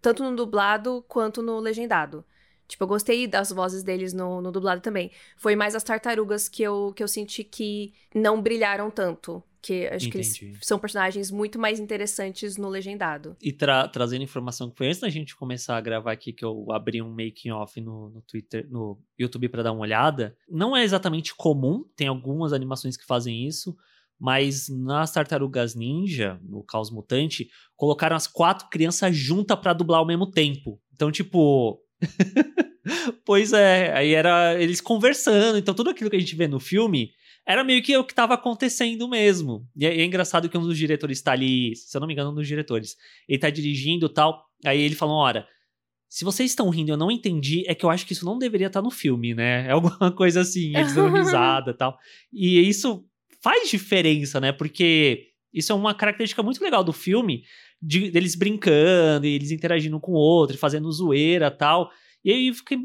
Tanto 0.00 0.22
no 0.22 0.36
dublado 0.36 1.04
quanto 1.08 1.42
no 1.42 1.58
legendado. 1.58 2.24
Tipo, 2.68 2.84
eu 2.84 2.88
gostei 2.88 3.26
das 3.26 3.50
vozes 3.50 3.82
deles 3.82 4.12
no, 4.12 4.40
no 4.40 4.52
dublado 4.52 4.80
também. 4.80 5.10
Foi 5.36 5.56
mais 5.56 5.74
as 5.74 5.82
tartarugas 5.82 6.48
que 6.48 6.62
eu, 6.62 6.92
que 6.94 7.02
eu 7.02 7.08
senti 7.08 7.42
que 7.44 7.92
não 8.14 8.40
brilharam 8.40 8.90
tanto. 8.90 9.42
Que 9.62 9.86
acho 9.86 10.10
que 10.10 10.18
Entendi. 10.18 10.46
eles 10.46 10.58
são 10.62 10.76
personagens 10.76 11.30
muito 11.30 11.56
mais 11.56 11.78
interessantes 11.78 12.56
no 12.56 12.68
legendado. 12.68 13.36
E 13.40 13.52
tra- 13.52 13.86
trazendo 13.86 14.24
informação 14.24 14.68
que 14.68 14.76
foi 14.76 14.88
antes 14.88 14.98
da 14.98 15.08
gente 15.08 15.36
começar 15.36 15.76
a 15.76 15.80
gravar 15.80 16.10
aqui, 16.10 16.32
que 16.32 16.44
eu 16.44 16.66
abri 16.72 17.00
um 17.00 17.08
making 17.10 17.50
off 17.52 17.80
no, 17.80 18.10
no 18.10 18.22
Twitter, 18.22 18.66
no 18.68 18.98
YouTube 19.16 19.48
para 19.48 19.62
dar 19.62 19.70
uma 19.70 19.82
olhada. 19.82 20.36
Não 20.50 20.76
é 20.76 20.82
exatamente 20.82 21.32
comum, 21.36 21.84
tem 21.94 22.08
algumas 22.08 22.52
animações 22.52 22.96
que 22.96 23.06
fazem 23.06 23.46
isso, 23.46 23.76
mas 24.18 24.68
nas 24.68 25.12
Tartarugas 25.12 25.76
Ninja, 25.76 26.40
no 26.42 26.64
Caos 26.64 26.90
Mutante, 26.90 27.48
colocaram 27.76 28.16
as 28.16 28.26
quatro 28.26 28.68
crianças 28.68 29.16
juntas 29.16 29.56
para 29.60 29.72
dublar 29.72 30.00
ao 30.00 30.06
mesmo 30.06 30.28
tempo. 30.28 30.80
Então, 30.92 31.12
tipo. 31.12 31.80
pois 33.24 33.52
é, 33.52 33.92
aí 33.92 34.12
era 34.12 34.60
eles 34.60 34.80
conversando. 34.80 35.58
Então, 35.58 35.74
tudo 35.74 35.90
aquilo 35.90 36.10
que 36.10 36.16
a 36.16 36.20
gente 36.20 36.34
vê 36.34 36.48
no 36.48 36.58
filme 36.60 37.10
era 37.46 37.64
meio 37.64 37.82
que 37.82 37.96
o 37.96 38.04
que 38.04 38.12
estava 38.12 38.34
acontecendo 38.34 39.08
mesmo. 39.08 39.66
E 39.76 39.86
é, 39.86 39.96
e 39.96 40.00
é 40.00 40.04
engraçado 40.04 40.48
que 40.48 40.56
um 40.56 40.62
dos 40.62 40.78
diretores 40.78 41.18
está 41.18 41.32
ali, 41.32 41.74
se 41.76 41.96
eu 41.96 42.00
não 42.00 42.06
me 42.06 42.14
engano, 42.14 42.30
um 42.30 42.34
dos 42.34 42.46
diretores. 42.46 42.96
Ele 43.28 43.38
tá 43.38 43.50
dirigindo 43.50 44.06
e 44.06 44.08
tal. 44.08 44.44
Aí 44.64 44.80
ele 44.80 44.94
falou: 44.94 45.16
Ora, 45.16 45.46
se 46.08 46.24
vocês 46.24 46.50
estão 46.50 46.68
rindo 46.68 46.92
eu 46.92 46.96
não 46.96 47.10
entendi, 47.10 47.64
é 47.66 47.74
que 47.74 47.84
eu 47.84 47.90
acho 47.90 48.06
que 48.06 48.12
isso 48.12 48.24
não 48.24 48.38
deveria 48.38 48.68
estar 48.68 48.82
no 48.82 48.90
filme, 48.90 49.34
né? 49.34 49.66
É 49.68 49.72
alguma 49.72 50.12
coisa 50.12 50.42
assim, 50.42 50.76
eles 50.76 50.94
dão 50.94 51.10
risada 51.12 51.70
e 51.70 51.74
tal. 51.74 51.98
E 52.32 52.60
isso 52.68 53.04
faz 53.40 53.70
diferença, 53.70 54.40
né? 54.40 54.52
Porque 54.52 55.28
isso 55.52 55.72
é 55.72 55.74
uma 55.74 55.94
característica 55.94 56.42
muito 56.42 56.62
legal 56.62 56.84
do 56.84 56.92
filme, 56.92 57.44
de, 57.80 58.10
deles 58.10 58.34
brincando, 58.34 59.26
e 59.26 59.34
eles 59.34 59.50
interagindo 59.50 59.98
com 59.98 60.12
o 60.12 60.16
outro, 60.16 60.56
fazendo 60.56 60.90
zoeira 60.92 61.48
e 61.48 61.50
tal. 61.50 61.90
E 62.24 62.30
aí 62.30 62.48
eu 62.48 62.54
fiquei 62.54 62.78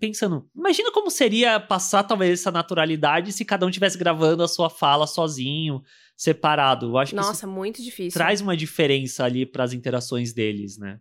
pensando, 0.00 0.48
imagina 0.52 0.90
como 0.90 1.12
seria 1.12 1.60
passar 1.60 2.02
talvez 2.02 2.40
essa 2.40 2.50
naturalidade 2.50 3.32
se 3.32 3.44
cada 3.44 3.64
um 3.64 3.70
tivesse 3.70 3.96
gravando 3.96 4.42
a 4.42 4.48
sua 4.48 4.68
fala 4.68 5.06
sozinho, 5.06 5.80
separado. 6.16 6.86
Eu 6.86 6.98
acho 6.98 7.14
que 7.14 7.20
isso 7.20 7.28
Nossa, 7.28 7.46
muito 7.46 7.80
difícil. 7.80 8.18
traz 8.18 8.40
uma 8.40 8.56
diferença 8.56 9.24
ali 9.24 9.46
para 9.46 9.62
as 9.62 9.72
interações 9.72 10.32
deles, 10.32 10.76
né? 10.76 10.98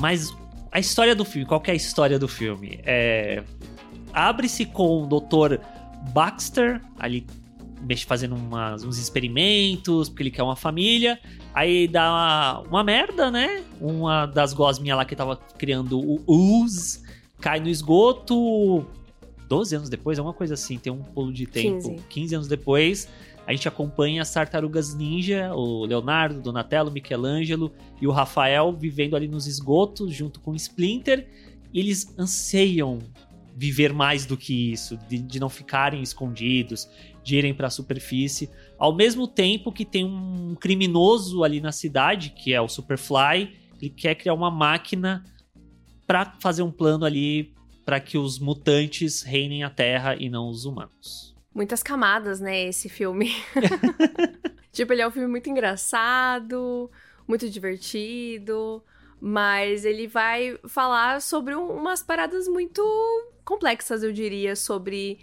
Mas 0.00 0.34
a 0.72 0.80
história 0.80 1.14
do 1.14 1.24
filme, 1.24 1.46
qual 1.46 1.60
que 1.60 1.70
é 1.70 1.74
a 1.74 1.76
história 1.76 2.18
do 2.18 2.26
filme? 2.26 2.80
É... 2.82 3.44
Abre-se 4.12 4.64
com 4.66 5.02
o 5.02 5.06
Dr. 5.06 5.58
Baxter 6.12 6.80
ali 6.98 7.26
fazendo 8.06 8.36
umas- 8.36 8.84
uns 8.84 8.96
experimentos, 8.98 10.08
porque 10.08 10.22
ele 10.22 10.30
quer 10.30 10.42
uma 10.42 10.54
família. 10.56 11.18
Aí 11.52 11.88
dá 11.88 12.08
uma, 12.10 12.60
uma 12.68 12.84
merda, 12.84 13.30
né? 13.30 13.62
Uma 13.80 14.26
das 14.26 14.52
gosminhas 14.52 14.96
lá 14.96 15.04
que 15.04 15.16
tava 15.16 15.36
criando 15.58 15.98
o 15.98 16.22
Uz 16.26 17.02
cai 17.40 17.58
no 17.58 17.68
esgoto 17.68 18.86
12 19.48 19.74
anos 19.76 19.88
depois, 19.90 20.18
é 20.18 20.22
uma 20.22 20.32
coisa 20.32 20.54
assim, 20.54 20.78
tem 20.78 20.92
um 20.92 21.02
pulo 21.02 21.32
de 21.32 21.44
tempo. 21.46 21.76
15. 21.88 21.96
15 22.08 22.34
anos 22.36 22.48
depois, 22.48 23.08
a 23.46 23.52
gente 23.52 23.66
acompanha 23.66 24.22
as 24.22 24.32
tartarugas 24.32 24.94
ninja, 24.94 25.52
o 25.52 25.84
Leonardo, 25.84 26.38
o 26.38 26.42
Donatello, 26.42 26.88
o 26.88 26.92
Michelangelo 26.92 27.72
e 28.00 28.06
o 28.06 28.12
Rafael 28.12 28.72
vivendo 28.72 29.16
ali 29.16 29.26
nos 29.26 29.46
esgotos 29.48 30.14
junto 30.14 30.38
com 30.40 30.52
o 30.52 30.56
Splinter. 30.56 31.26
E 31.74 31.80
eles 31.80 32.14
anseiam 32.16 33.00
viver 33.62 33.92
mais 33.92 34.26
do 34.26 34.36
que 34.36 34.72
isso, 34.72 34.96
de, 35.08 35.18
de 35.18 35.38
não 35.38 35.48
ficarem 35.48 36.02
escondidos, 36.02 36.90
de 37.22 37.36
irem 37.36 37.54
para 37.54 37.68
a 37.68 37.70
superfície. 37.70 38.50
Ao 38.76 38.92
mesmo 38.92 39.28
tempo 39.28 39.70
que 39.70 39.84
tem 39.84 40.04
um 40.04 40.56
criminoso 40.56 41.44
ali 41.44 41.60
na 41.60 41.70
cidade, 41.70 42.30
que 42.30 42.52
é 42.52 42.60
o 42.60 42.66
Superfly, 42.66 43.56
ele 43.80 43.90
quer 43.90 44.16
criar 44.16 44.34
uma 44.34 44.50
máquina 44.50 45.24
para 46.08 46.34
fazer 46.40 46.62
um 46.62 46.72
plano 46.72 47.04
ali 47.04 47.54
para 47.84 48.00
que 48.00 48.18
os 48.18 48.40
mutantes 48.40 49.22
reinem 49.22 49.62
a 49.62 49.70
Terra 49.70 50.16
e 50.16 50.28
não 50.28 50.48
os 50.48 50.64
humanos. 50.64 51.32
Muitas 51.54 51.84
camadas, 51.84 52.40
né, 52.40 52.64
esse 52.64 52.88
filme. 52.88 53.30
tipo, 54.72 54.92
ele 54.92 55.02
é 55.02 55.06
um 55.06 55.12
filme 55.12 55.28
muito 55.28 55.48
engraçado, 55.48 56.90
muito 57.28 57.48
divertido, 57.48 58.82
mas 59.20 59.84
ele 59.84 60.08
vai 60.08 60.58
falar 60.66 61.22
sobre 61.22 61.54
um- 61.54 61.70
umas 61.76 62.02
paradas 62.02 62.48
muito 62.48 62.82
complexas, 63.44 64.02
eu 64.02 64.12
diria, 64.12 64.56
sobre 64.56 65.18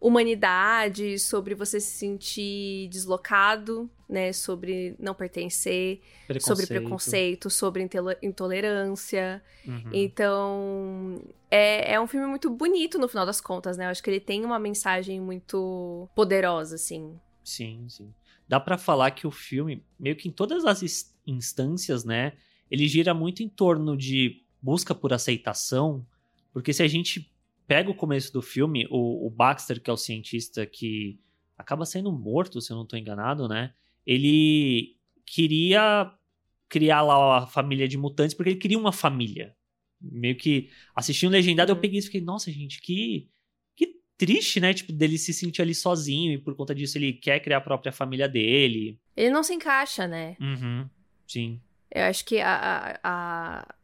humanidade, 0.00 1.18
sobre 1.18 1.54
você 1.54 1.80
se 1.80 1.98
sentir 1.98 2.88
deslocado, 2.88 3.90
né, 4.08 4.32
sobre 4.32 4.94
não 4.98 5.12
pertencer, 5.12 6.00
sobre 6.40 6.66
preconceito, 6.66 7.50
sobre 7.50 7.88
intolerância. 8.22 9.42
Uhum. 9.66 9.90
Então, 9.92 11.20
é, 11.50 11.94
é 11.94 12.00
um 12.00 12.06
filme 12.06 12.26
muito 12.26 12.48
bonito 12.48 12.98
no 12.98 13.08
final 13.08 13.26
das 13.26 13.40
contas, 13.40 13.76
né? 13.76 13.86
Eu 13.86 13.90
acho 13.90 14.02
que 14.02 14.08
ele 14.08 14.20
tem 14.20 14.44
uma 14.44 14.58
mensagem 14.58 15.20
muito 15.20 16.08
poderosa, 16.14 16.76
assim. 16.76 17.18
Sim, 17.42 17.86
sim. 17.88 18.14
Dá 18.46 18.60
pra 18.60 18.78
falar 18.78 19.10
que 19.10 19.26
o 19.26 19.30
filme, 19.30 19.84
meio 19.98 20.16
que 20.16 20.28
em 20.28 20.32
todas 20.32 20.64
as 20.64 21.12
instâncias, 21.26 22.04
né, 22.04 22.34
ele 22.70 22.86
gira 22.86 23.12
muito 23.12 23.42
em 23.42 23.48
torno 23.48 23.96
de 23.96 24.42
busca 24.62 24.94
por 24.94 25.12
aceitação, 25.12 26.06
porque 26.52 26.72
se 26.72 26.82
a 26.82 26.88
gente 26.88 27.30
pega 27.68 27.90
o 27.90 27.94
começo 27.94 28.32
do 28.32 28.42
filme, 28.42 28.88
o, 28.90 29.26
o 29.26 29.30
Baxter, 29.30 29.80
que 29.80 29.90
é 29.90 29.92
o 29.92 29.96
cientista 29.96 30.66
que 30.66 31.20
acaba 31.56 31.84
sendo 31.86 32.10
morto, 32.10 32.60
se 32.60 32.72
eu 32.72 32.76
não 32.76 32.86
tô 32.86 32.96
enganado, 32.96 33.46
né, 33.48 33.72
ele 34.06 34.96
queria 35.26 36.10
criar 36.68 37.02
lá 37.02 37.38
a 37.38 37.46
família 37.46 37.86
de 37.86 37.96
mutantes 37.98 38.34
porque 38.34 38.50
ele 38.50 38.58
queria 38.58 38.78
uma 38.78 38.92
família. 38.92 39.54
Meio 40.00 40.36
que 40.36 40.70
assistindo 40.94 41.32
legendado, 41.32 41.70
eu 41.72 41.76
Uhum. 41.76 41.80
peguei 41.82 41.98
isso 41.98 42.08
e 42.08 42.10
fiquei, 42.12 42.20
nossa, 42.24 42.50
gente, 42.50 42.80
que 42.80 43.28
que 43.76 44.00
triste, 44.16 44.60
né? 44.60 44.72
Tipo, 44.74 44.92
dele 44.92 45.18
se 45.18 45.32
sentir 45.34 45.62
ali 45.62 45.74
sozinho 45.74 46.32
e 46.32 46.38
por 46.38 46.54
conta 46.56 46.74
disso 46.74 46.96
ele 46.98 47.12
quer 47.12 47.40
criar 47.40 47.58
a 47.58 47.60
própria 47.60 47.92
família 47.92 48.28
dele. 48.28 48.98
Ele 49.16 49.30
não 49.30 49.42
se 49.42 49.54
encaixa, 49.54 50.06
né? 50.06 50.36
Uhum, 50.40 50.88
sim. 51.26 51.60
Eu 51.90 52.04
acho 52.04 52.24
que 52.24 52.38
a, 52.40 52.98
a, 53.02 53.60
a- 53.62 53.74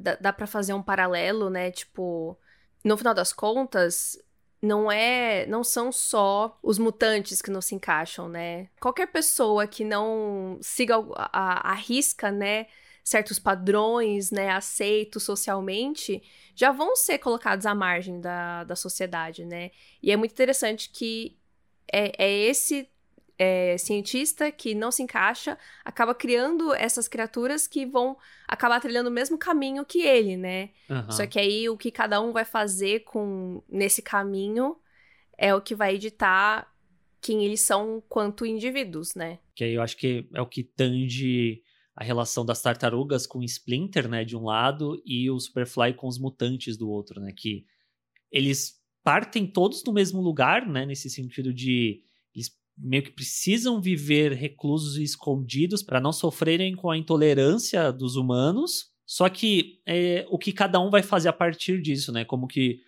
dá, 0.00 0.16
dá 0.16 0.32
para 0.32 0.46
fazer 0.46 0.74
um 0.74 0.82
paralelo, 0.82 1.48
né? 1.50 1.70
Tipo, 1.70 2.38
no 2.84 2.96
final 2.96 3.14
das 3.14 3.32
contas, 3.32 4.18
não 4.62 4.90
é, 4.90 5.44
não 5.46 5.64
são 5.64 5.90
só 5.90 6.56
os 6.62 6.78
mutantes 6.78 7.42
que 7.42 7.50
não 7.50 7.60
se 7.60 7.74
encaixam, 7.74 8.28
né? 8.28 8.68
Qualquer 8.80 9.06
pessoa 9.06 9.66
que 9.66 9.84
não 9.84 10.58
siga 10.62 10.96
a, 11.16 11.72
a 11.72 11.74
risca, 11.74 12.30
né? 12.30 12.66
Certos 13.02 13.40
padrões, 13.40 14.30
né? 14.30 14.50
Aceitos 14.50 15.24
socialmente, 15.24 16.22
já 16.54 16.70
vão 16.70 16.94
ser 16.94 17.18
colocados 17.18 17.66
à 17.66 17.74
margem 17.74 18.20
da, 18.20 18.62
da 18.62 18.76
sociedade, 18.76 19.44
né? 19.44 19.72
E 20.00 20.12
é 20.12 20.16
muito 20.16 20.30
interessante 20.30 20.90
que 20.90 21.36
é, 21.92 22.12
é 22.24 22.30
esse 22.30 22.88
é, 23.38 23.76
cientista 23.78 24.52
que 24.52 24.74
não 24.74 24.90
se 24.90 25.02
encaixa 25.02 25.58
acaba 25.84 26.14
criando 26.14 26.74
essas 26.74 27.08
criaturas 27.08 27.66
que 27.66 27.86
vão 27.86 28.16
acabar 28.46 28.80
trilhando 28.80 29.08
o 29.08 29.12
mesmo 29.12 29.38
caminho 29.38 29.84
que 29.84 30.02
ele, 30.02 30.36
né? 30.36 30.70
Aham. 30.88 31.10
Só 31.10 31.26
que 31.26 31.38
aí 31.38 31.68
o 31.68 31.76
que 31.76 31.90
cada 31.90 32.20
um 32.20 32.32
vai 32.32 32.44
fazer 32.44 33.00
com 33.00 33.62
nesse 33.68 34.02
caminho 34.02 34.76
é 35.36 35.54
o 35.54 35.60
que 35.60 35.74
vai 35.74 35.94
editar 35.94 36.70
quem 37.20 37.44
eles 37.44 37.60
são 37.60 38.02
quanto 38.08 38.44
indivíduos, 38.44 39.14
né? 39.14 39.38
Que 39.54 39.64
aí 39.64 39.74
eu 39.74 39.82
acho 39.82 39.96
que 39.96 40.28
é 40.34 40.40
o 40.40 40.46
que 40.46 40.64
tange 40.64 41.62
a 41.94 42.02
relação 42.02 42.44
das 42.44 42.60
tartarugas 42.60 43.26
com 43.26 43.42
Splinter, 43.42 44.08
né, 44.08 44.24
de 44.24 44.36
um 44.36 44.44
lado, 44.44 45.00
e 45.04 45.30
o 45.30 45.38
Superfly 45.38 45.94
com 45.94 46.08
os 46.08 46.18
mutantes 46.18 46.76
do 46.76 46.88
outro, 46.88 47.20
né? 47.20 47.32
Que 47.36 47.66
eles 48.30 48.80
partem 49.04 49.46
todos 49.46 49.82
do 49.82 49.92
mesmo 49.92 50.20
lugar, 50.20 50.66
né? 50.66 50.86
Nesse 50.86 51.10
sentido 51.10 51.52
de 51.52 52.02
meio 52.76 53.02
que 53.02 53.10
precisam 53.10 53.80
viver 53.80 54.32
reclusos 54.32 54.96
e 54.96 55.02
escondidos 55.02 55.82
para 55.82 56.00
não 56.00 56.12
sofrerem 56.12 56.74
com 56.74 56.90
a 56.90 56.96
intolerância 56.96 57.92
dos 57.92 58.16
humanos. 58.16 58.90
Só 59.04 59.28
que 59.28 59.80
é, 59.86 60.26
o 60.30 60.38
que 60.38 60.52
cada 60.52 60.80
um 60.80 60.90
vai 60.90 61.02
fazer 61.02 61.28
a 61.28 61.32
partir 61.32 61.80
disso, 61.80 62.12
né? 62.12 62.24
Como 62.24 62.46
que 62.46 62.80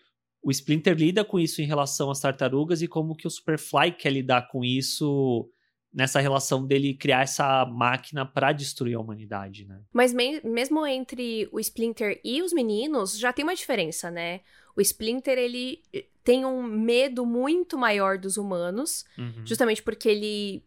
o 0.43 0.51
Splinter 0.51 0.97
lida 0.97 1.25
com 1.25 1.39
isso 1.39 1.63
em 1.63 1.67
relação 1.67 2.11
às 2.11 2.21
tartarugas 2.21 2.83
e 2.83 2.89
como 2.89 3.15
que 3.15 3.27
o 3.27 3.31
Superfly 3.31 3.93
quer 3.93 4.11
lidar 4.11 4.49
com 4.49 4.65
isso 4.65 5.51
nessa 5.93 6.21
relação 6.21 6.67
dele 6.67 6.95
criar 6.95 7.23
essa 7.23 7.65
máquina 7.65 8.27
para 8.27 8.53
destruir 8.53 8.97
a 8.97 9.01
humanidade, 9.01 9.65
né? 9.65 9.81
Mas 9.93 10.13
me 10.13 10.41
mesmo 10.43 10.85
entre 10.85 11.49
o 11.53 11.61
Splinter 11.61 12.21
e 12.25 12.43
os 12.43 12.53
meninos, 12.53 13.17
já 13.17 13.33
tem 13.33 13.45
uma 13.45 13.55
diferença, 13.55 14.11
né? 14.11 14.41
O 14.77 14.81
Splinter, 14.81 15.39
ele 15.39 15.83
eh, 15.93 16.05
tem 16.23 16.45
um 16.45 16.63
medo 16.63 17.25
muito 17.25 17.79
maior 17.79 18.19
dos 18.19 18.37
humanos, 18.37 19.05
uhum. 19.17 19.43
justamente 19.45 19.83
porque 19.83 20.09
ele 20.09 20.63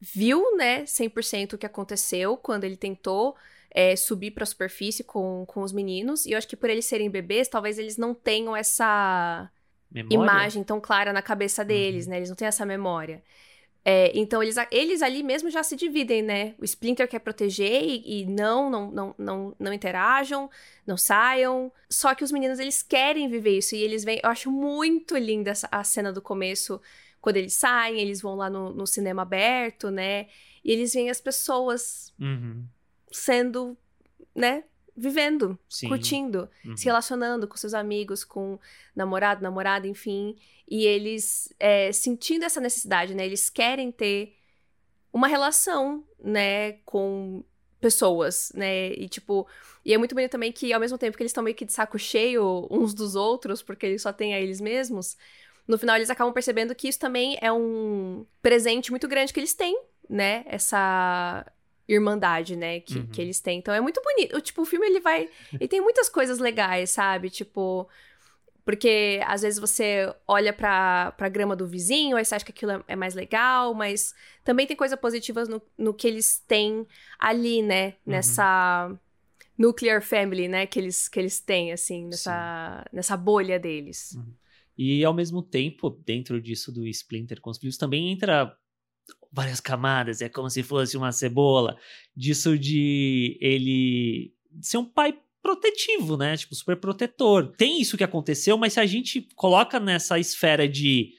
viu, 0.00 0.56
né, 0.56 0.84
100% 0.84 1.54
o 1.54 1.58
que 1.58 1.66
aconteceu 1.66 2.36
quando 2.36 2.64
ele 2.64 2.76
tentou 2.76 3.34
é, 3.70 3.96
subir 3.96 4.30
para 4.30 4.44
a 4.44 4.46
superfície 4.46 5.02
com, 5.02 5.44
com 5.46 5.62
os 5.62 5.72
meninos. 5.72 6.24
E 6.24 6.32
eu 6.32 6.38
acho 6.38 6.48
que 6.48 6.56
por 6.56 6.70
eles 6.70 6.86
serem 6.86 7.10
bebês, 7.10 7.48
talvez 7.48 7.78
eles 7.78 7.96
não 7.96 8.14
tenham 8.14 8.56
essa 8.56 9.50
memória? 9.90 10.14
imagem 10.14 10.62
tão 10.62 10.80
clara 10.80 11.12
na 11.12 11.22
cabeça 11.22 11.64
deles, 11.64 12.04
uhum. 12.04 12.10
né? 12.10 12.16
Eles 12.18 12.28
não 12.28 12.36
têm 12.36 12.48
essa 12.48 12.64
memória. 12.64 13.22
É, 13.90 14.12
então, 14.14 14.42
eles, 14.42 14.56
eles 14.70 15.00
ali 15.00 15.22
mesmo 15.22 15.48
já 15.48 15.62
se 15.62 15.74
dividem, 15.74 16.20
né? 16.20 16.54
O 16.58 16.64
Splinter 16.66 17.08
quer 17.08 17.20
proteger 17.20 17.82
e, 17.82 18.20
e, 18.20 18.26
não, 18.26 18.68
não, 18.68 18.90
não, 18.90 19.14
não, 19.16 19.56
não 19.58 19.72
interajam, 19.72 20.50
não 20.86 20.98
saiam. 20.98 21.72
Só 21.88 22.14
que 22.14 22.22
os 22.22 22.30
meninos, 22.30 22.58
eles 22.58 22.82
querem 22.82 23.30
viver 23.30 23.56
isso. 23.56 23.74
E 23.74 23.78
eles 23.82 24.04
vêm... 24.04 24.20
Eu 24.22 24.28
acho 24.28 24.50
muito 24.50 25.16
linda 25.16 25.52
essa, 25.52 25.66
a 25.72 25.82
cena 25.82 26.12
do 26.12 26.20
começo, 26.20 26.78
quando 27.18 27.38
eles 27.38 27.54
saem, 27.54 27.98
eles 27.98 28.20
vão 28.20 28.34
lá 28.34 28.50
no, 28.50 28.74
no 28.74 28.86
cinema 28.86 29.22
aberto, 29.22 29.90
né? 29.90 30.26
E 30.62 30.70
eles 30.70 30.92
veem 30.92 31.08
as 31.08 31.22
pessoas 31.22 32.12
uhum. 32.20 32.66
sendo, 33.10 33.74
né? 34.34 34.64
Vivendo, 34.98 35.58
Sim. 35.68 35.88
curtindo, 35.88 36.48
uhum. 36.64 36.76
se 36.76 36.84
relacionando 36.84 37.46
com 37.46 37.56
seus 37.56 37.72
amigos, 37.72 38.24
com 38.24 38.58
namorado, 38.94 39.42
namorada, 39.42 39.86
enfim. 39.86 40.36
E 40.68 40.84
eles 40.84 41.54
é, 41.58 41.92
sentindo 41.92 42.44
essa 42.44 42.60
necessidade, 42.60 43.14
né? 43.14 43.24
Eles 43.24 43.48
querem 43.48 43.92
ter 43.92 44.36
uma 45.12 45.28
relação, 45.28 46.04
né, 46.22 46.72
com 46.84 47.42
pessoas, 47.80 48.52
né? 48.54 48.92
E 48.92 49.08
tipo, 49.08 49.46
e 49.84 49.94
é 49.94 49.98
muito 49.98 50.14
bonito 50.14 50.32
também 50.32 50.52
que 50.52 50.72
ao 50.72 50.80
mesmo 50.80 50.98
tempo 50.98 51.16
que 51.16 51.22
eles 51.22 51.30
estão 51.30 51.44
meio 51.44 51.56
que 51.56 51.64
de 51.64 51.72
saco 51.72 51.98
cheio 51.98 52.66
uns 52.70 52.92
dos 52.92 53.14
outros, 53.14 53.62
porque 53.62 53.86
eles 53.86 54.02
só 54.02 54.12
têm 54.12 54.34
a 54.34 54.40
eles 54.40 54.60
mesmos, 54.60 55.16
no 55.66 55.78
final 55.78 55.96
eles 55.96 56.10
acabam 56.10 56.32
percebendo 56.32 56.74
que 56.74 56.88
isso 56.88 56.98
também 56.98 57.38
é 57.40 57.52
um 57.52 58.26
presente 58.42 58.90
muito 58.90 59.06
grande 59.06 59.32
que 59.32 59.38
eles 59.38 59.54
têm, 59.54 59.80
né? 60.08 60.44
Essa 60.46 61.46
irmandade, 61.88 62.54
né, 62.54 62.80
que, 62.80 62.98
uhum. 62.98 63.06
que 63.06 63.20
eles 63.20 63.40
têm. 63.40 63.58
Então 63.58 63.72
é 63.72 63.80
muito 63.80 64.00
bonito. 64.02 64.40
Tipo, 64.40 64.62
o 64.62 64.66
filme 64.66 64.86
ele 64.86 65.00
vai. 65.00 65.28
Ele 65.52 65.68
tem 65.68 65.80
muitas 65.80 66.08
coisas 66.08 66.38
legais, 66.38 66.90
sabe? 66.90 67.30
Tipo. 67.30 67.88
Porque 68.64 69.22
às 69.24 69.40
vezes 69.40 69.58
você 69.58 70.14
olha 70.26 70.52
pra, 70.52 71.12
pra 71.12 71.30
grama 71.30 71.56
do 71.56 71.66
vizinho, 71.66 72.18
aí 72.18 72.24
você 72.24 72.34
acha 72.34 72.44
que 72.44 72.52
aquilo 72.52 72.72
é, 72.72 72.84
é 72.88 72.96
mais 72.96 73.14
legal, 73.14 73.72
mas 73.72 74.14
também 74.44 74.66
tem 74.66 74.76
coisas 74.76 75.00
positivas 75.00 75.48
no, 75.48 75.62
no 75.78 75.94
que 75.94 76.06
eles 76.06 76.44
têm 76.46 76.86
ali, 77.18 77.62
né? 77.62 77.86
Uhum. 77.86 77.94
Nessa 78.12 78.94
nuclear 79.56 80.02
family, 80.02 80.48
né? 80.48 80.66
Que 80.66 80.78
eles, 80.78 81.08
que 81.08 81.18
eles 81.18 81.40
têm, 81.40 81.72
assim, 81.72 82.08
nessa, 82.08 82.86
nessa 82.92 83.16
bolha 83.16 83.58
deles. 83.58 84.12
Uhum. 84.14 84.34
E 84.76 85.02
ao 85.02 85.14
mesmo 85.14 85.42
tempo, 85.42 85.88
dentro 85.88 86.38
disso 86.40 86.70
do 86.70 86.86
Splinter 86.86 87.40
com 87.40 87.48
os 87.48 87.56
filhos, 87.56 87.78
também 87.78 88.12
entra 88.12 88.54
várias 89.30 89.60
camadas, 89.60 90.20
é 90.20 90.28
como 90.28 90.48
se 90.48 90.62
fosse 90.62 90.96
uma 90.96 91.12
cebola. 91.12 91.76
Disso 92.16 92.58
de 92.58 93.38
ele 93.40 94.32
ser 94.60 94.78
um 94.78 94.84
pai 94.84 95.18
protetivo, 95.42 96.16
né? 96.16 96.36
Tipo, 96.36 96.54
super 96.54 96.76
protetor. 96.76 97.54
Tem 97.56 97.80
isso 97.80 97.96
que 97.96 98.04
aconteceu, 98.04 98.56
mas 98.58 98.74
se 98.74 98.80
a 98.80 98.86
gente 98.86 99.22
coloca 99.34 99.78
nessa 99.78 100.18
esfera 100.18 100.68
de 100.68 101.12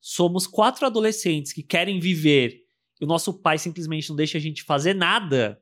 somos 0.00 0.46
quatro 0.46 0.86
adolescentes 0.86 1.52
que 1.52 1.62
querem 1.62 1.98
viver 1.98 2.62
e 3.00 3.04
o 3.04 3.08
nosso 3.08 3.32
pai 3.32 3.58
simplesmente 3.58 4.08
não 4.08 4.16
deixa 4.16 4.38
a 4.38 4.40
gente 4.40 4.62
fazer 4.62 4.94
nada, 4.94 5.60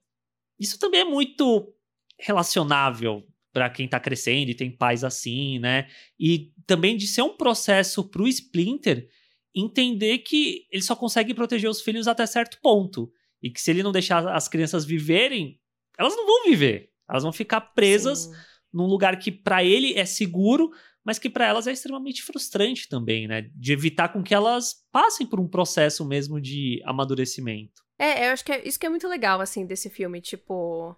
isso 0.58 0.78
também 0.78 1.00
é 1.00 1.04
muito 1.04 1.72
relacionável 2.18 3.26
para 3.52 3.68
quem 3.70 3.86
tá 3.86 4.00
crescendo 4.00 4.50
e 4.50 4.54
tem 4.54 4.70
pais 4.70 5.04
assim, 5.04 5.58
né? 5.58 5.88
E 6.18 6.52
também 6.66 6.96
de 6.96 7.06
ser 7.06 7.22
um 7.22 7.36
processo 7.36 8.04
pro 8.08 8.26
Splinter 8.28 9.08
entender 9.54 10.18
que 10.18 10.66
ele 10.70 10.82
só 10.82 10.96
consegue 10.96 11.34
proteger 11.34 11.68
os 11.68 11.80
filhos 11.80 12.08
até 12.08 12.26
certo 12.26 12.58
ponto. 12.60 13.12
E 13.42 13.50
que 13.50 13.60
se 13.60 13.70
ele 13.70 13.82
não 13.82 13.92
deixar 13.92 14.26
as 14.28 14.48
crianças 14.48 14.84
viverem, 14.84 15.60
elas 15.98 16.16
não 16.16 16.26
vão 16.26 16.44
viver. 16.44 16.90
Elas 17.08 17.22
vão 17.22 17.32
ficar 17.32 17.60
presas 17.60 18.20
Sim. 18.20 18.32
num 18.72 18.86
lugar 18.86 19.18
que 19.18 19.30
para 19.30 19.64
ele 19.64 19.94
é 19.98 20.04
seguro, 20.04 20.70
mas 21.04 21.18
que 21.18 21.28
para 21.28 21.46
elas 21.46 21.66
é 21.66 21.72
extremamente 21.72 22.22
frustrante 22.22 22.88
também, 22.88 23.26
né? 23.26 23.50
De 23.54 23.72
evitar 23.72 24.08
com 24.08 24.22
que 24.22 24.34
elas 24.34 24.86
passem 24.92 25.26
por 25.26 25.40
um 25.40 25.48
processo 25.48 26.04
mesmo 26.04 26.40
de 26.40 26.80
amadurecimento. 26.84 27.82
É, 27.98 28.28
eu 28.28 28.32
acho 28.32 28.44
que 28.44 28.52
é, 28.52 28.66
isso 28.66 28.78
que 28.78 28.86
é 28.86 28.88
muito 28.90 29.08
legal, 29.08 29.40
assim, 29.40 29.66
desse 29.66 29.90
filme. 29.90 30.20
Tipo, 30.20 30.96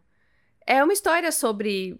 é 0.66 0.82
uma 0.84 0.92
história 0.92 1.32
sobre 1.32 1.98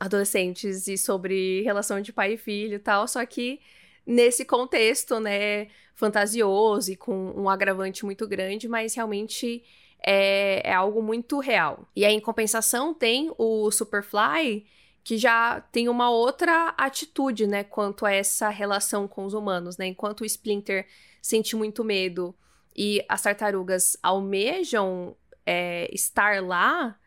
adolescentes 0.00 0.88
e 0.88 0.98
sobre 0.98 1.62
relação 1.62 2.00
de 2.00 2.12
pai 2.12 2.34
e 2.34 2.36
filho 2.36 2.76
e 2.76 2.78
tal, 2.78 3.06
só 3.06 3.24
que 3.24 3.60
nesse 4.06 4.44
contexto, 4.44 5.18
né, 5.18 5.68
fantasioso 5.94 6.92
e 6.92 6.96
com 6.96 7.32
um 7.36 7.48
agravante 7.48 8.04
muito 8.04 8.26
grande, 8.26 8.68
mas 8.68 8.94
realmente 8.94 9.62
é, 10.04 10.68
é 10.68 10.74
algo 10.74 11.02
muito 11.02 11.38
real. 11.38 11.88
E 11.96 12.04
aí, 12.04 12.14
em 12.14 12.20
compensação, 12.20 12.92
tem 12.92 13.32
o 13.38 13.70
Superfly, 13.70 14.66
que 15.02 15.16
já 15.18 15.60
tem 15.60 15.88
uma 15.88 16.10
outra 16.10 16.74
atitude, 16.76 17.46
né, 17.46 17.64
quanto 17.64 18.06
a 18.06 18.12
essa 18.12 18.48
relação 18.48 19.06
com 19.06 19.24
os 19.24 19.34
humanos, 19.34 19.76
né? 19.76 19.86
Enquanto 19.86 20.22
o 20.22 20.24
Splinter 20.24 20.86
sente 21.20 21.54
muito 21.56 21.84
medo 21.84 22.34
e 22.76 23.04
as 23.08 23.22
tartarugas 23.22 23.96
almejam 24.02 25.16
é, 25.46 25.88
estar 25.92 26.42
lá, 26.42 26.98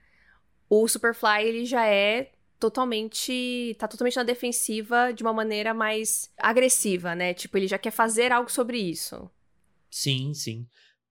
o 0.70 0.88
Superfly 0.88 1.44
ele 1.44 1.66
já 1.66 1.88
é 1.88 2.32
totalmente. 2.60 3.76
tá 3.80 3.88
totalmente 3.88 4.16
na 4.16 4.24
defensiva 4.24 5.12
de 5.12 5.24
uma 5.24 5.34
maneira 5.34 5.74
mais 5.74 6.32
agressiva, 6.38 7.16
né? 7.16 7.34
Tipo, 7.34 7.58
ele 7.58 7.68
já 7.68 7.78
quer 7.78 7.92
fazer 7.92 8.32
algo 8.32 8.52
sobre 8.52 8.78
isso. 8.78 9.30
Sim, 9.90 10.34
sim. 10.34 10.68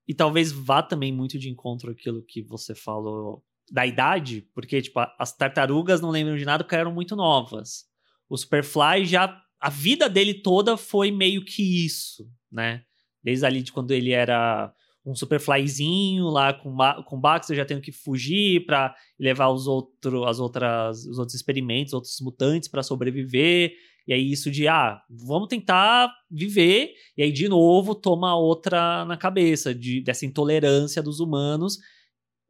E 0.06 0.14
talvez 0.14 0.52
vá 0.52 0.82
também 0.82 1.12
muito 1.12 1.38
de 1.38 1.48
encontro 1.48 1.90
aquilo 1.90 2.22
que 2.22 2.42
você 2.42 2.74
falou 2.74 3.44
da 3.70 3.84
idade, 3.84 4.48
porque, 4.54 4.80
tipo, 4.80 5.00
as 5.18 5.36
tartarugas 5.36 6.00
não 6.00 6.10
lembram 6.10 6.36
de 6.36 6.44
nada 6.44 6.62
porque 6.62 6.76
eram 6.76 6.92
muito 6.92 7.16
novas. 7.16 7.86
O 8.28 8.36
Superfly 8.36 9.04
já. 9.04 9.42
A 9.58 9.70
vida 9.70 10.08
dele 10.08 10.34
toda 10.34 10.76
foi 10.76 11.10
meio 11.10 11.44
que 11.44 11.84
isso, 11.84 12.30
né? 12.52 12.84
Desde 13.22 13.46
ali 13.46 13.62
de 13.62 13.72
quando 13.72 13.90
ele 13.90 14.12
era 14.12 14.72
um 15.06 15.14
Superflyzinho 15.14 16.24
lá 16.24 16.52
com, 16.52 16.76
com 17.04 17.20
Bax, 17.20 17.48
eu 17.48 17.56
já 17.56 17.64
tenho 17.64 17.80
que 17.80 17.92
fugir 17.92 18.66
para 18.66 18.94
levar 19.18 19.50
os, 19.50 19.68
outro, 19.68 20.24
as 20.24 20.40
outras, 20.40 21.06
os 21.06 21.18
outros 21.18 21.36
experimentos, 21.36 21.92
outros 21.92 22.20
mutantes 22.20 22.68
para 22.68 22.82
sobreviver. 22.82 23.72
E 24.06 24.12
aí 24.12 24.32
isso 24.32 24.50
de, 24.50 24.66
ah, 24.66 25.00
vamos 25.08 25.48
tentar 25.48 26.12
viver. 26.28 26.92
E 27.16 27.22
aí, 27.22 27.30
de 27.30 27.48
novo, 27.48 27.94
toma 27.94 28.36
outra 28.36 29.04
na 29.04 29.16
cabeça, 29.16 29.72
de, 29.72 30.00
dessa 30.00 30.26
intolerância 30.26 31.00
dos 31.00 31.20
humanos. 31.20 31.78